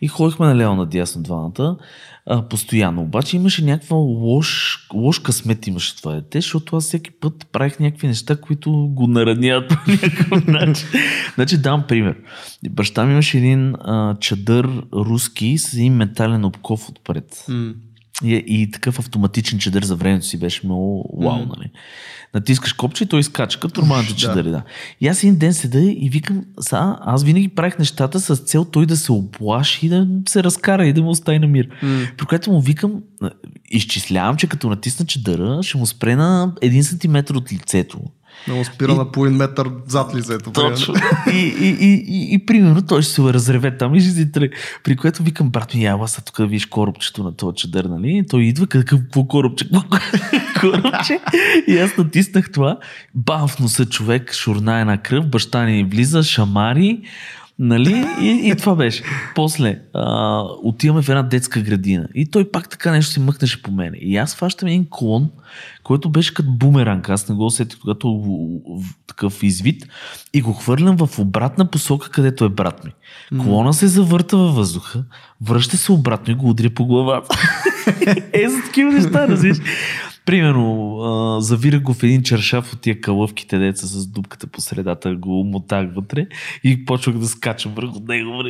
[0.00, 1.76] И ходихме наляво надясно двамата,
[2.26, 3.02] а, постоянно.
[3.02, 8.06] Обаче имаше някаква лош, лош късмет имаше това дете, защото аз всеки път правих някакви
[8.06, 10.88] неща, които го нараняват по някакъв начин.
[11.34, 12.16] значи дам пример.
[12.70, 17.44] Баща ми имаше един а, чадър руски с един метален обков отпред.
[17.48, 17.74] М.
[18.22, 21.48] И, и такъв автоматичен чадър за времето си беше много вау, Мгм.
[21.56, 21.70] нали?
[22.34, 24.18] Натискаш копче и той изкача, като нормалните Да.
[24.18, 24.62] чадъри, да.
[25.00, 28.86] И аз един ден седа и викам, са, аз винаги правих нещата с цел той
[28.86, 31.68] да се оплаши и да се разкара и да му остави на мир.
[31.82, 32.06] М.
[32.16, 33.02] При което му викам,
[33.70, 37.98] изчислявам, че като натисна чадъра, ще му спре на един сантиметр от лицето.
[38.48, 40.50] Много спира И- на половин метър зад лицето.
[40.50, 40.94] Точно.
[41.32, 44.56] И, и, и, и, и, примерно той ще се разреве там и ще си тръгне.
[44.84, 48.18] При което викам, брат ми, ела са тук, виж корабчето на този чадър, нали?
[48.18, 49.68] И той идва, какъв по корабче?
[50.60, 51.20] корабче.
[51.68, 52.78] И аз натиснах това.
[53.14, 57.00] Бам в носа човек, шурна една кръв, баща ни влиза, шамари,
[57.58, 58.06] Нали?
[58.20, 59.02] И, и това беше.
[59.34, 62.08] После а, отиваме в една детска градина.
[62.14, 63.96] И той пак така нещо се мъкнеше по мене.
[64.00, 65.30] И аз фащам един клон,
[65.82, 67.08] който беше като бумеранг.
[67.08, 69.86] Аз не го усетих, когато в- такъв извид.
[70.32, 72.90] И го хвърлям в обратна посока, където е брат ми.
[73.42, 75.04] Клона се завърта във въздуха,
[75.42, 77.38] връща се обратно и го удря по главата.
[78.32, 79.58] е, за такива неща, разбираш.
[80.26, 85.14] Примерно, а, завирах го в един чершаф от тия калъвките деца с дупката по средата,
[85.14, 86.26] го мотах вътре
[86.64, 88.42] и почвах да скачам върху него.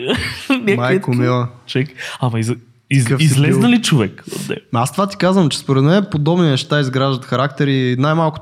[0.77, 1.49] Майко мила.
[1.66, 1.89] Човек,
[2.20, 2.53] ама из,
[2.91, 4.61] из, излезна ли човек от него?
[4.72, 8.41] Аз това ти казвам, че според мен подобни неща изграждат характер и най-малко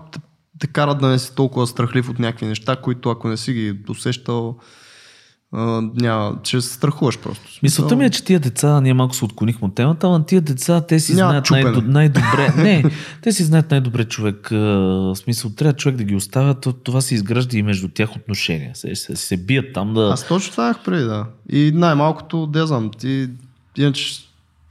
[0.58, 3.74] те, карат да не си толкова страхлив от някакви неща, които ако не си ги
[3.88, 4.56] усещал,
[5.52, 5.60] а,
[5.94, 7.44] няма, ще се страхуваш просто.
[7.62, 10.80] Мисълта ми е, че тия деца, ние малко се отклонихме от темата, но тия деца,
[10.80, 11.70] те си Няма знаят чупене.
[11.70, 12.52] най- най-добре.
[12.56, 12.84] Не,
[13.22, 14.48] те си знаят най-добре човек.
[14.50, 18.70] В смисъл, трябва човек да ги оставя, то, това се изгражда и между тях отношения.
[18.74, 20.10] Се, се, се бият там да...
[20.12, 21.26] Аз точно това преди, да.
[21.50, 23.28] И най-малкото, де знам, ти,
[23.76, 24.14] иначе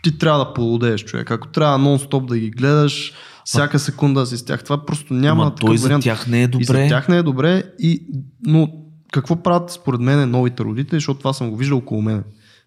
[0.04, 1.32] ти трябва да полудееш, човек.
[1.32, 3.14] Ако трябва нон-стоп да ги гледаш,
[3.46, 6.04] всяка секунда да си с тях, това просто няма Ама такъв той за вариант.
[6.04, 6.84] тях не е И добре.
[6.84, 8.04] за тях не е добре, и,
[8.44, 8.68] но
[9.12, 12.24] какво правят според мен новите родители, защото това съм го виждал около мен.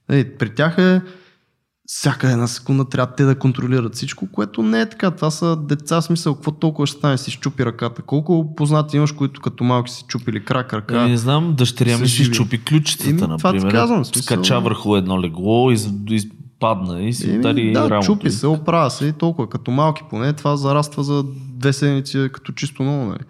[0.08, 1.00] Нали, при тях е
[1.86, 5.10] всяка една секунда трябва те да контролират всичко, което не е така.
[5.10, 8.02] Това са деца, смисъл, какво толкова ще стане, си щупи ръката.
[8.02, 10.94] Колко познати имаш, които като малки си чупили крак, ръка.
[10.96, 13.72] Ами, не знам, дъщеря ми си щупи ключицата, Еми, това например.
[13.72, 15.76] казвам, в смисъл- Скача върху едно легло и
[16.10, 18.06] изпадна и си Еми, удари да, рамото.
[18.06, 19.48] чупи се, оправя се и толкова.
[19.48, 23.04] Като малки поне, това зараства за две седмици е като чисто ново.
[23.04, 23.22] Нали?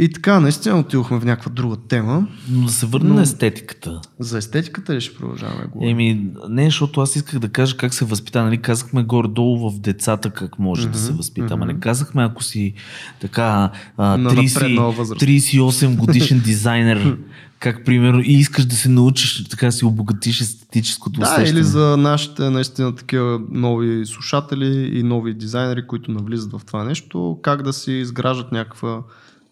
[0.00, 2.26] И така, наистина отидохме в някаква друга тема.
[2.50, 4.00] Но да се върне Но- на естетиката.
[4.18, 5.62] За естетиката ли ще продължаваме?
[5.62, 5.90] да говорим?
[5.90, 8.42] Еми, не, защото аз исках да кажа как се възпита.
[8.42, 8.58] Нали?
[8.58, 11.54] Казахме горе-долу в децата как може да се възпита.
[11.54, 12.74] Ама не казахме, ако си
[13.20, 15.20] така а, На 30, напреднала възраст.
[15.20, 17.18] 38 годишен дизайнер,
[17.58, 21.48] как примерно, и искаш да се научиш, така да си обогатиш естетическото Да, усещане.
[21.48, 27.38] или за нашите наистина такива нови слушатели и нови дизайнери, които навлизат в това нещо,
[27.42, 29.02] как да си изграждат някаква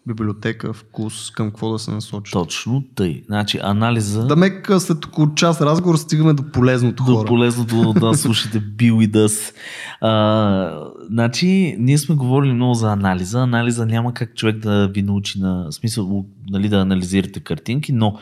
[0.07, 2.33] библиотека, вкус, към какво да се насочат.
[2.33, 3.23] Точно тъй.
[3.27, 7.27] Значи анализа Да мек след около час разговор стигаме до полезното до хора.
[7.27, 9.53] полезното да слушате Бил и Дъс.
[10.01, 13.39] А, значи, ние сме говорили много за анализа.
[13.39, 18.17] Анализа няма как човек да ви научи на смисъл, нали, да анализирате картинки, но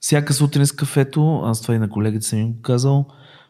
[0.00, 3.06] всяка сутрин с кафето, аз това и на колегите съм им казал,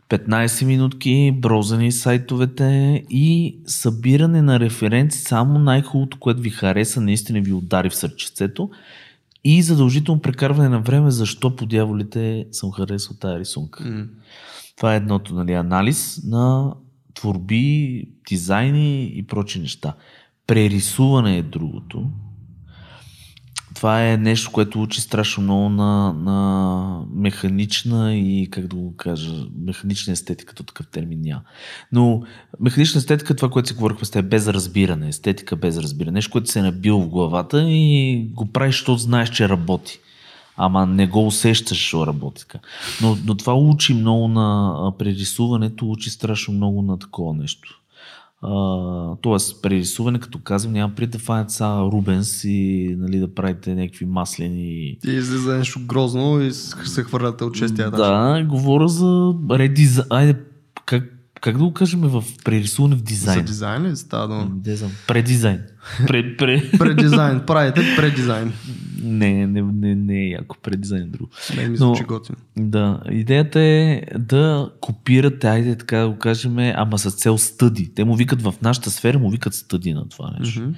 [0.08, 7.52] 15 минутки, брозани сайтовете и събиране на референции, само най-хубавото, което ви хареса, наистина ви
[7.52, 8.70] удари в сърчицето
[9.44, 13.84] и задължително прекарване на време, защо по дяволите съм харесал тази рисунка.
[13.84, 14.04] М.
[14.76, 16.74] Това е едното, нали, анализ на
[17.14, 19.94] творби, дизайни и прочи неща.
[20.46, 22.10] Прерисуване е другото.
[23.76, 29.32] Това е нещо, което учи страшно много на, на механична и, как да го кажа,
[29.64, 31.42] механична естетика, като такъв термин няма.
[31.92, 32.22] Но
[32.60, 36.14] механична естетика е това, което си говорихме с теб, без разбиране, естетика без разбиране.
[36.14, 39.98] Нещо, което се е набил в главата и го правиш, защото знаеш, че работи.
[40.56, 42.58] Ама не го усещаш, що работи така.
[43.02, 47.80] Но, но това учи много на прерисуването, учи страшно много на такова нещо.
[48.46, 53.74] Uh, тоест, прерисуване, като казвам, няма при да фанят са Рубенс и нали, да правите
[53.74, 54.98] някакви маслени...
[55.06, 60.06] И излиза нещо грозно и се хвърляте от честия Да, говоря за редизайн.
[60.10, 60.40] Айде,
[60.84, 63.38] как, как да го кажем в прерисуване в дизайн?
[63.38, 64.48] За дизайн ли става дума?
[64.50, 64.92] Дизайн.
[65.06, 65.60] Предизайн.
[66.06, 66.70] Пре, пре...
[66.78, 67.40] предизайн.
[67.46, 68.52] Правите предизайн.
[69.02, 71.30] Не, не, не, не е яко предизайн е друго.
[71.56, 72.38] Не ми звучи готино.
[72.56, 77.94] Да, идеята е да копирате, айде така да го кажем, ама с цел стъди.
[77.94, 80.60] Те му викат в нашата сфера, му викат стъди на това нещо.
[80.60, 80.74] Mm-hmm.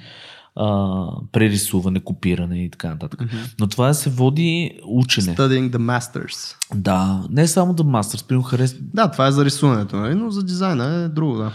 [0.61, 3.19] А, прерисуване, копиране и така нататък.
[3.19, 3.53] Mm-hmm.
[3.59, 5.35] Но това се води учене.
[5.35, 6.55] Studying the masters.
[6.75, 8.75] Да, не само the masters, примерно харес...
[8.81, 10.15] Да, това е за рисуването, нали?
[10.15, 11.51] но за дизайна е друго, да.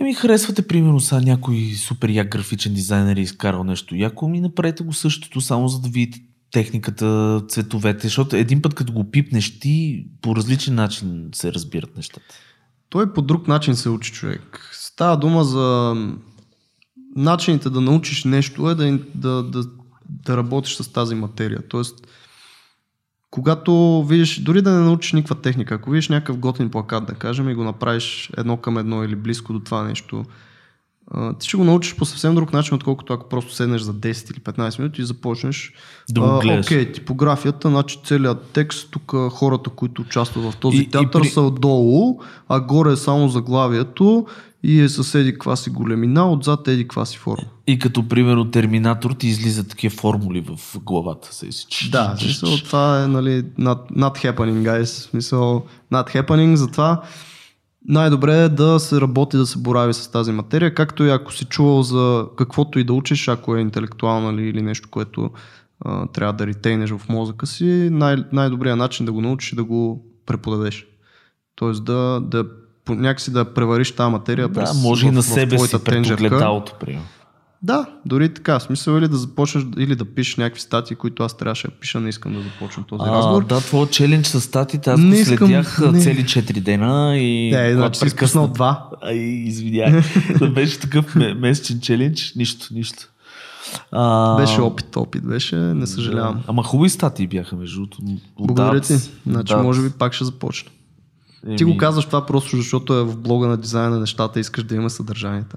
[0.00, 4.82] Еми, харесвате, примерно, са някой супер як графичен дизайнер и изкарал нещо яко, ми направете
[4.82, 6.20] го същото, само за да видите
[6.52, 12.34] техниката, цветовете, защото един път като го пипнеш ти, по различен начин се разбират нещата.
[12.88, 14.70] Той по друг начин се учи човек.
[14.72, 15.94] Става дума за
[17.16, 19.64] начините да научиш нещо е да, да, да,
[20.06, 21.60] да работиш с тази материя.
[21.68, 22.06] Тоест,
[23.30, 27.48] когато видиш, дори да не научиш никаква техника, ако видиш някакъв готин плакат, да кажем,
[27.48, 30.24] и го направиш едно към едно или близко до това нещо,
[31.40, 34.40] ти ще го научиш по съвсем друг начин, отколкото ако просто седнеш за 10 или
[34.40, 35.72] 15 минути и започнеш.
[36.10, 36.66] Да го гледаш.
[36.66, 41.28] Окей, типографията, значи целият текст, тук хората, които участват в този и, театър и при...
[41.28, 44.26] са отдолу, а горе е само заглавието
[44.66, 47.46] и е съседи каква си големина, отзад еди каква си форма.
[47.66, 51.34] И като примерно Терминатор ти излизат такива формули в главата.
[51.34, 51.48] Се.
[51.90, 54.84] Да, смисъл, това е нали, not, not happening, guys.
[54.84, 57.02] Смисъл, not happening, затова
[57.88, 61.44] най-добре е да се работи, да се борави с тази материя, както и ако си
[61.44, 65.30] чувал за каквото и да учиш, ако е интелектуално нали, или нещо, което
[65.80, 69.64] а, трябва да ретейнеш в мозъка си, най- най-добрият начин да го научиш и да
[69.64, 70.86] го преподадеш.
[71.56, 72.44] Тоест да, да
[72.88, 75.76] някакси да превариш тази материя да, през, може в, и на себе си
[76.12, 77.06] огледалото, примерно.
[77.64, 78.60] Да, дори така.
[78.60, 82.08] Смисъл или да започнеш или да пишеш някакви статии, които аз трябваше да пиша, не
[82.08, 83.44] искам да започна този а, разговор.
[83.44, 86.00] Да, твой челендж с статиите, аз не искам, следях не.
[86.00, 87.50] цели 4 дена и...
[87.50, 88.88] Да, е, значи си изкъснал два.
[89.02, 90.02] Ай, извинявай.
[90.38, 93.08] да беше такъв месечен челендж, нищо, нищо.
[93.92, 94.36] А...
[94.36, 96.34] Беше опит, опит беше, не съжалявам.
[96.34, 96.42] Да.
[96.46, 97.98] Ама хубави статии бяха, между другото.
[98.38, 98.94] Благодаря ти.
[99.26, 100.70] Значи, може би пак ще започна.
[101.46, 101.56] Еми...
[101.56, 104.74] Ти го казваш това просто защото е в блога на дизайна на нещата, искаш да
[104.74, 105.56] има съдържанието.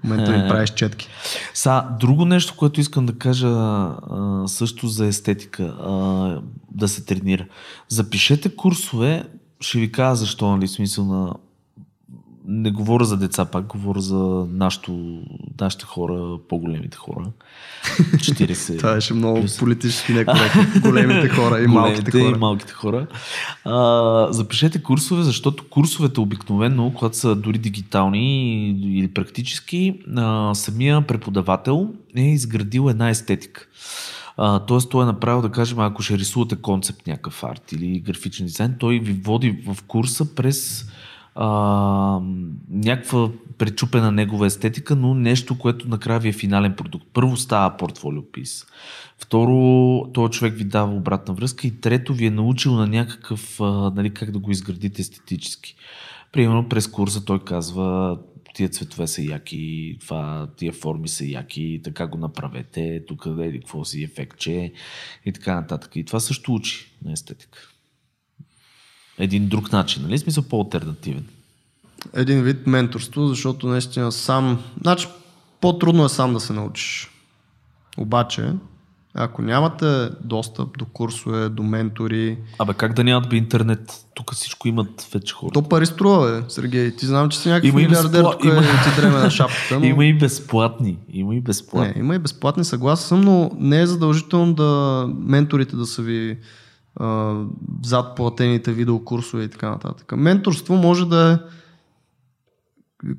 [0.00, 1.08] В момента ми правиш четки.
[1.54, 6.40] Са, друго нещо, което искам да кажа а, също за естетика, а,
[6.70, 7.46] да се тренира.
[7.88, 9.24] Запишете курсове,
[9.60, 11.34] ще ви кажа защо, нали, смисъл на
[12.48, 15.20] не говоря за деца, пак говоря за нашото,
[15.60, 17.24] нашите хора, по-големите хора.
[17.98, 18.78] 40.
[18.78, 19.58] Това беше много плюс.
[19.58, 20.80] политически некоректно.
[20.80, 22.36] Големите хора и малките хора.
[22.36, 23.06] и малките хора.
[23.64, 31.88] А, запишете курсове, защото курсовете обикновено, когато са дори дигитални или практически, а, самия преподавател
[32.16, 33.66] е изградил една естетика.
[34.38, 38.46] Uh, тоест той е направил да кажем, ако ще рисувате концепт някакъв арт или графичен
[38.46, 40.84] дизайн, той ви води в курса през
[41.40, 42.20] а,
[42.70, 47.06] някаква пречупена негова естетика, но нещо, което накрая ви е финален продукт.
[47.12, 48.66] Първо става портфолио пис.
[49.18, 53.92] Второ, този човек ви дава обратна връзка и трето ви е научил на някакъв, а,
[53.94, 55.76] нали, как да го изградите естетически.
[56.32, 58.18] Примерно през курса той казва
[58.54, 63.52] тия цветове са яки, това, тия форми са яки, така го направете, тук да е
[63.52, 64.72] какво си ефектче
[65.24, 65.96] и така нататък.
[65.96, 67.77] И това също учи на естетика
[69.18, 70.18] един друг начин, нали?
[70.18, 71.24] Смисъл по-алтернативен.
[72.14, 74.62] Един вид менторство, защото наистина сам...
[74.82, 75.08] Значи,
[75.60, 77.10] по-трудно е сам да се научиш.
[77.98, 78.52] Обаче,
[79.14, 82.38] ако нямате достъп до курсове, до ментори...
[82.58, 84.04] Абе, как да нямат би интернет?
[84.14, 85.50] Тук всичко имат вече хора.
[85.52, 86.96] То пари струва, бе, Сергей.
[86.96, 88.60] Ти знам, че си някакъв има милиардер, тук има...
[88.60, 89.78] ти дреме на шапката.
[89.80, 89.86] Но...
[89.86, 90.98] Има и безплатни.
[91.12, 91.92] Има и безплатни.
[91.94, 96.38] Не, има и безплатни, съгласен съм, но не е задължително да менторите да са ви
[97.84, 100.12] зад платените видеокурсове и така нататък.
[100.16, 101.38] Менторство може да е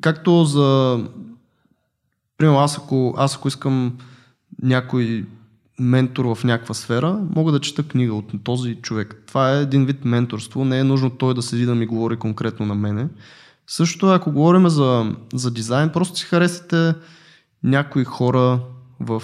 [0.01, 0.99] както за
[2.37, 3.97] примерно аз ако, аз ако искам
[4.61, 5.25] някой
[5.79, 9.23] ментор в някаква сфера, мога да чета книга от този човек.
[9.27, 12.65] Това е един вид менторство, не е нужно той да седи да ми говори конкретно
[12.65, 13.07] на мене.
[13.67, 16.93] Също ако говорим за, за дизайн, просто си харесате
[17.63, 18.59] някои хора
[18.99, 19.23] в,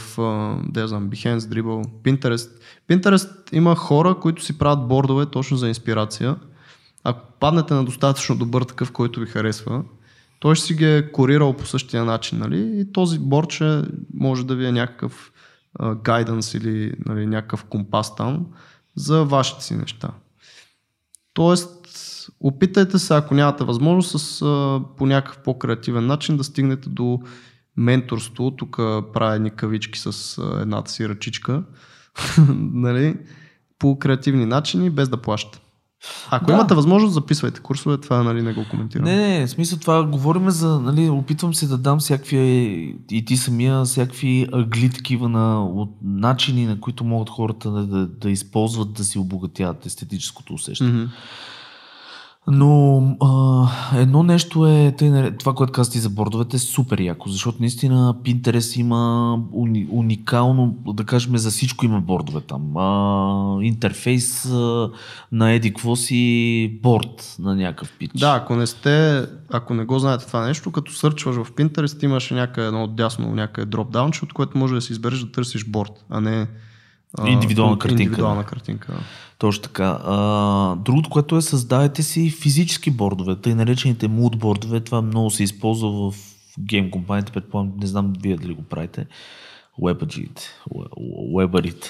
[0.69, 2.49] да знам, Behance, Dribble, Pinterest.
[2.89, 6.35] Pinterest има хора, които си правят бордове точно за инспирация.
[7.03, 9.83] Ако паднете на достатъчно добър такъв, който ви харесва,
[10.39, 12.79] той ще си ги е корирал по същия начин, нали?
[12.79, 13.57] И този борд
[14.13, 15.31] може да ви е някакъв
[16.03, 18.45] гайданс или нали, някакъв компас там
[18.95, 20.09] за вашите си неща.
[21.33, 21.87] Тоест,
[22.39, 24.39] опитайте се, ако нямате възможност, с,
[24.97, 27.21] по някакъв по-креативен начин да стигнете до
[27.77, 28.51] менторство.
[28.51, 28.77] Тук
[29.13, 31.63] правя едни кавички с едната си ръчичка.
[32.57, 33.15] нали?
[33.79, 35.59] По креативни начини, без да плащате.
[36.31, 36.53] Ако Да.
[36.53, 39.05] имате възможност, записвайте курсове, това нали, не го коментирам.
[39.05, 42.37] Не, не, в смисъл това говорим за, нали, опитвам се да дам всякакви,
[43.11, 48.07] и ти самия, всякакви ъгли такива на, от начини, на които могат хората да, да,
[48.07, 50.91] да използват, да си обогатяват естетическото усещане.
[50.91, 51.11] Мгм.
[52.47, 53.67] Но а,
[53.99, 58.15] едно нещо е, тъй, това, което каза ти за бордовете, е супер яко, защото наистина
[58.23, 62.77] Pinterest има уни, уникално, да кажем, за всичко има бордове там.
[62.77, 64.89] А, интерфейс а,
[65.31, 68.11] на еди си борд на някакъв пич.
[68.15, 72.31] Да, ако не сте, ако не го знаете това нещо, като сърчваш в Pinterest, имаш
[72.31, 76.21] някъде едно отдясно, някъде дропдаунче, от което може да си избереш да търсиш борд, а
[76.21, 76.47] не
[77.27, 78.47] Индивидуална картинка, Индивидуална да.
[78.47, 78.93] картинка.
[79.37, 79.99] Точно така.
[80.05, 85.43] А, другото, което е създавайте си физически бордове, тъй наречените mood бордове, това много се
[85.43, 86.15] използва в
[86.59, 89.05] гейм компаниите, предполагам, не знам вие дали го правите.
[89.77, 90.43] Уебаджиите,
[91.33, 91.89] уебарите.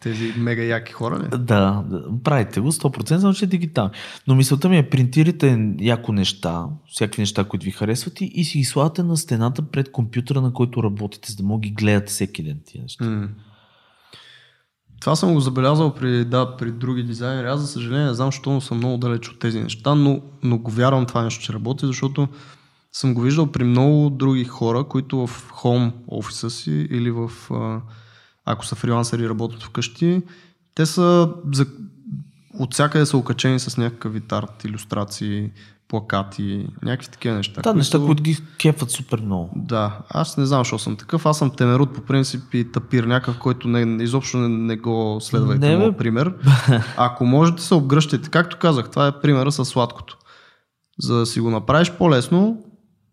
[0.00, 1.38] Тези мега яки хора ли?
[1.38, 1.84] Да,
[2.24, 3.90] правите го 100%, само че е дигитално.
[4.26, 8.58] Но мисълта ми е, принтирайте яко неща, всякакви неща, които ви харесват и, и си
[8.58, 12.42] ги слагате на стената пред компютъра, на който работите, за да мога ги гледате всеки
[12.42, 13.04] ден тия неща.
[13.04, 13.28] М.
[15.04, 17.46] Това съм го забелязал при, да, при други дизайнери.
[17.46, 20.58] Аз, за съжаление, не знам, защо но съм много далеч от тези неща, но, но
[20.58, 22.28] го вярвам това нещо, че работи, защото
[22.92, 27.30] съм го виждал при много други хора, които в хом офиса си или в,
[28.44, 30.22] ако са фрилансери и работят вкъщи,
[30.74, 31.66] те са за,
[32.58, 35.50] от всякъде са окачени с някакъв вид арт, иллюстрации,
[35.88, 37.60] плакати, някакви такива неща.
[37.60, 39.50] Да, неща, които ги кефат супер много.
[39.56, 41.26] Да, аз не знам, защо съм такъв.
[41.26, 45.68] Аз съм темерут по принцип и тапир някакъв, който не, изобщо не, не го следвайте,
[45.68, 45.98] Не, моят бе.
[45.98, 46.34] пример.
[46.96, 50.18] Ако можете се обгръщайте, както казах, това е примера с сладкото.
[51.00, 52.62] За да си го направиш по-лесно,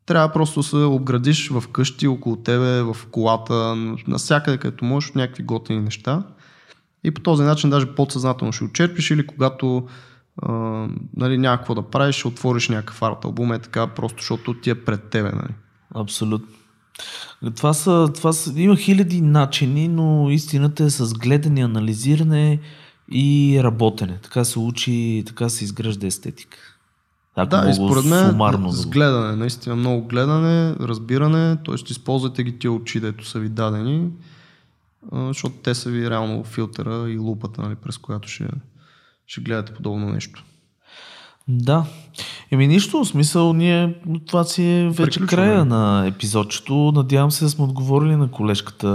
[0.06, 3.76] трябва просто да се обградиш в къщи, около тебе, в колата,
[4.08, 6.24] навсякъде, където можеш, някакви готини неща.
[7.04, 9.88] И по този начин даже подсъзнателно ще очерпиш или когато
[10.38, 10.52] а,
[11.18, 14.86] нали, няма какво да правиш, отвориш някакъв арт албум, е така, просто защото ти е
[14.86, 15.32] пред тебе.
[15.32, 15.54] Нали.
[15.96, 16.48] Абсолютно.
[17.56, 22.60] Това са, това са, има хиляди начини, но истината е с гледане, анализиране
[23.12, 24.20] и работене.
[24.24, 26.58] Така се учи, така се изгражда естетика.
[27.36, 31.76] Ако Да, и според мен сумарно с гледане, наистина много гледане, разбиране, т.е.
[31.90, 34.10] използвайте ги тия очи, дето са ви дадени,
[35.14, 38.48] защото те са ви реално филтъра и лупата, нали, през която ще,
[39.28, 40.44] ще гледате подобно нещо.
[41.48, 41.86] Да.
[42.52, 43.96] Еми нищо, в смисъл ние,
[44.28, 45.28] това си е вече Приключваме.
[45.28, 46.92] края на епизодчето.
[46.96, 48.88] Надявам се да сме отговорили на колежката.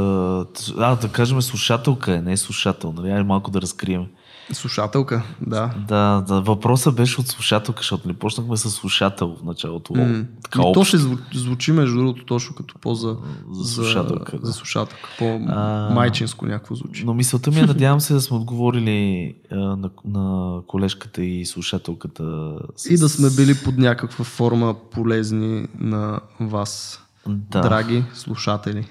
[0.79, 3.23] А, да кажем слушателка е, не е слушател, нали?
[3.23, 4.07] Малко да разкрием.
[4.53, 5.71] Слушателка, да.
[5.89, 9.95] Да, да, въпросът беше от слушателка, защото не почнахме с слушател в началото.
[9.95, 10.25] М.
[10.43, 13.17] Така И то ще зву- звучи между другото точно като по за,
[13.51, 14.47] За слушателка, да.
[14.47, 15.09] За, слушателка.
[15.19, 17.05] По А, майчинско някакво звучи.
[17.05, 22.53] Но мисълта ми е, надявам се да сме отговорили а, на, на колежката и слушателката.
[22.77, 22.87] С...
[22.91, 28.87] И да сме били под някаква форма полезни на вас, да, драги слушатели.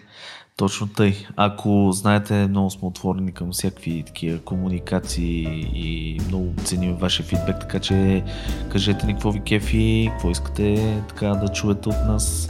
[0.58, 1.16] Точно тъй.
[1.36, 7.80] Ако знаете, много сме отворени към всякакви такива комуникации и много ценим вашия фидбек, така
[7.80, 8.24] че
[8.70, 12.50] кажете ни какво ви кефи, какво искате така да чуете от нас.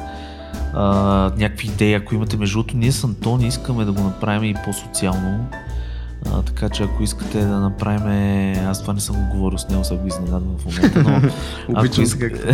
[0.74, 0.86] А,
[1.38, 5.48] някакви идеи, ако имате между другото, ние с Антони искаме да го направим и по-социално.
[6.34, 9.84] А, така че ако искате да направим, аз това не съм го говорил с него,
[9.84, 11.04] сега го изненадвам в момента,
[11.70, 12.48] но Обичам се иск- както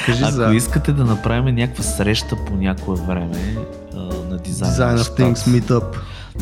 [0.06, 3.56] Кажи Ако за искате да направим някаква среща по някое време
[3.96, 4.72] а, на дизайн.
[4.72, 5.84] Design of Things Meetup.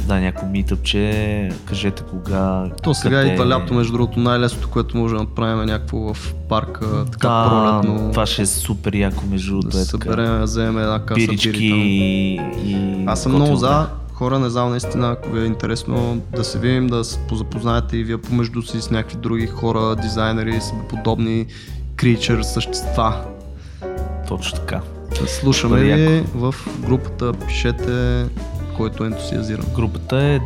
[0.07, 2.65] Да, някой митъпче, кажете кога.
[2.83, 6.35] То сега къде- идва лято, между другото, най-лесното, което може да направим е някакво в
[6.49, 8.11] парка, така да, пролетно.
[8.11, 9.69] това ще е супер яко между другото.
[9.69, 10.05] да е се така.
[10.05, 11.81] съберем, да вземем една каса Пирички бири там.
[12.67, 13.05] и.
[13.07, 13.87] Аз съм много за.
[14.13, 18.05] Хора, не знам наистина, ако ви е интересно да се видим, да се позапознаете и
[18.05, 21.47] вие помежду си с някакви други хора, дизайнери, подобни
[21.97, 23.15] кричър, същества.
[24.29, 24.81] Точно така.
[25.15, 28.27] Слушаме ви в групата, пишете,
[28.77, 29.67] който е ентусиазиран.
[29.75, 30.41] Групата е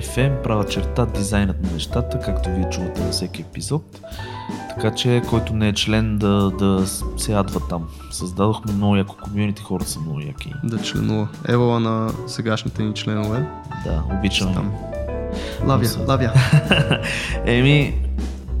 [0.00, 4.00] .fm, права черта, дизайнът на нещата, както вие чувате на всеки епизод.
[4.68, 6.86] Така че, който не е член, да, да
[7.16, 7.88] се адва там.
[8.10, 10.54] Създадохме много яко комьюнити, хората са много яки.
[10.64, 11.28] Да членува.
[11.48, 13.48] Евала на сегашните ни членове.
[13.84, 14.54] Да, обичам.
[14.54, 14.72] Там.
[15.66, 16.32] Лавя, лавя.
[17.46, 17.94] Еми,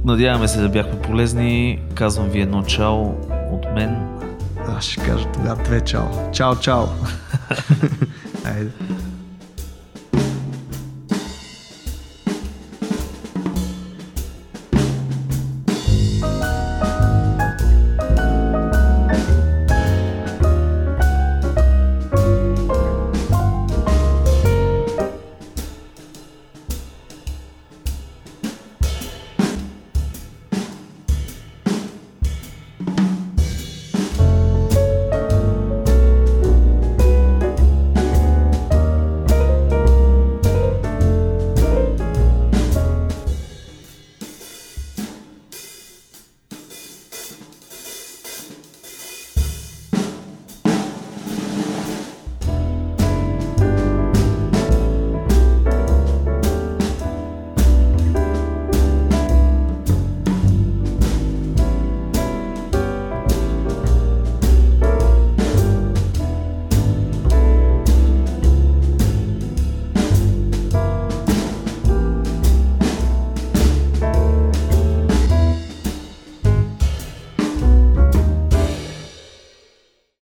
[0.04, 1.80] надяваме се да бяхме полезни.
[1.94, 3.02] Казвам ви едно чао
[3.52, 4.11] от мен.
[4.76, 6.32] Аз ще кажа тогава две чао.
[6.32, 6.86] Чао, чао.
[8.44, 8.70] Айде.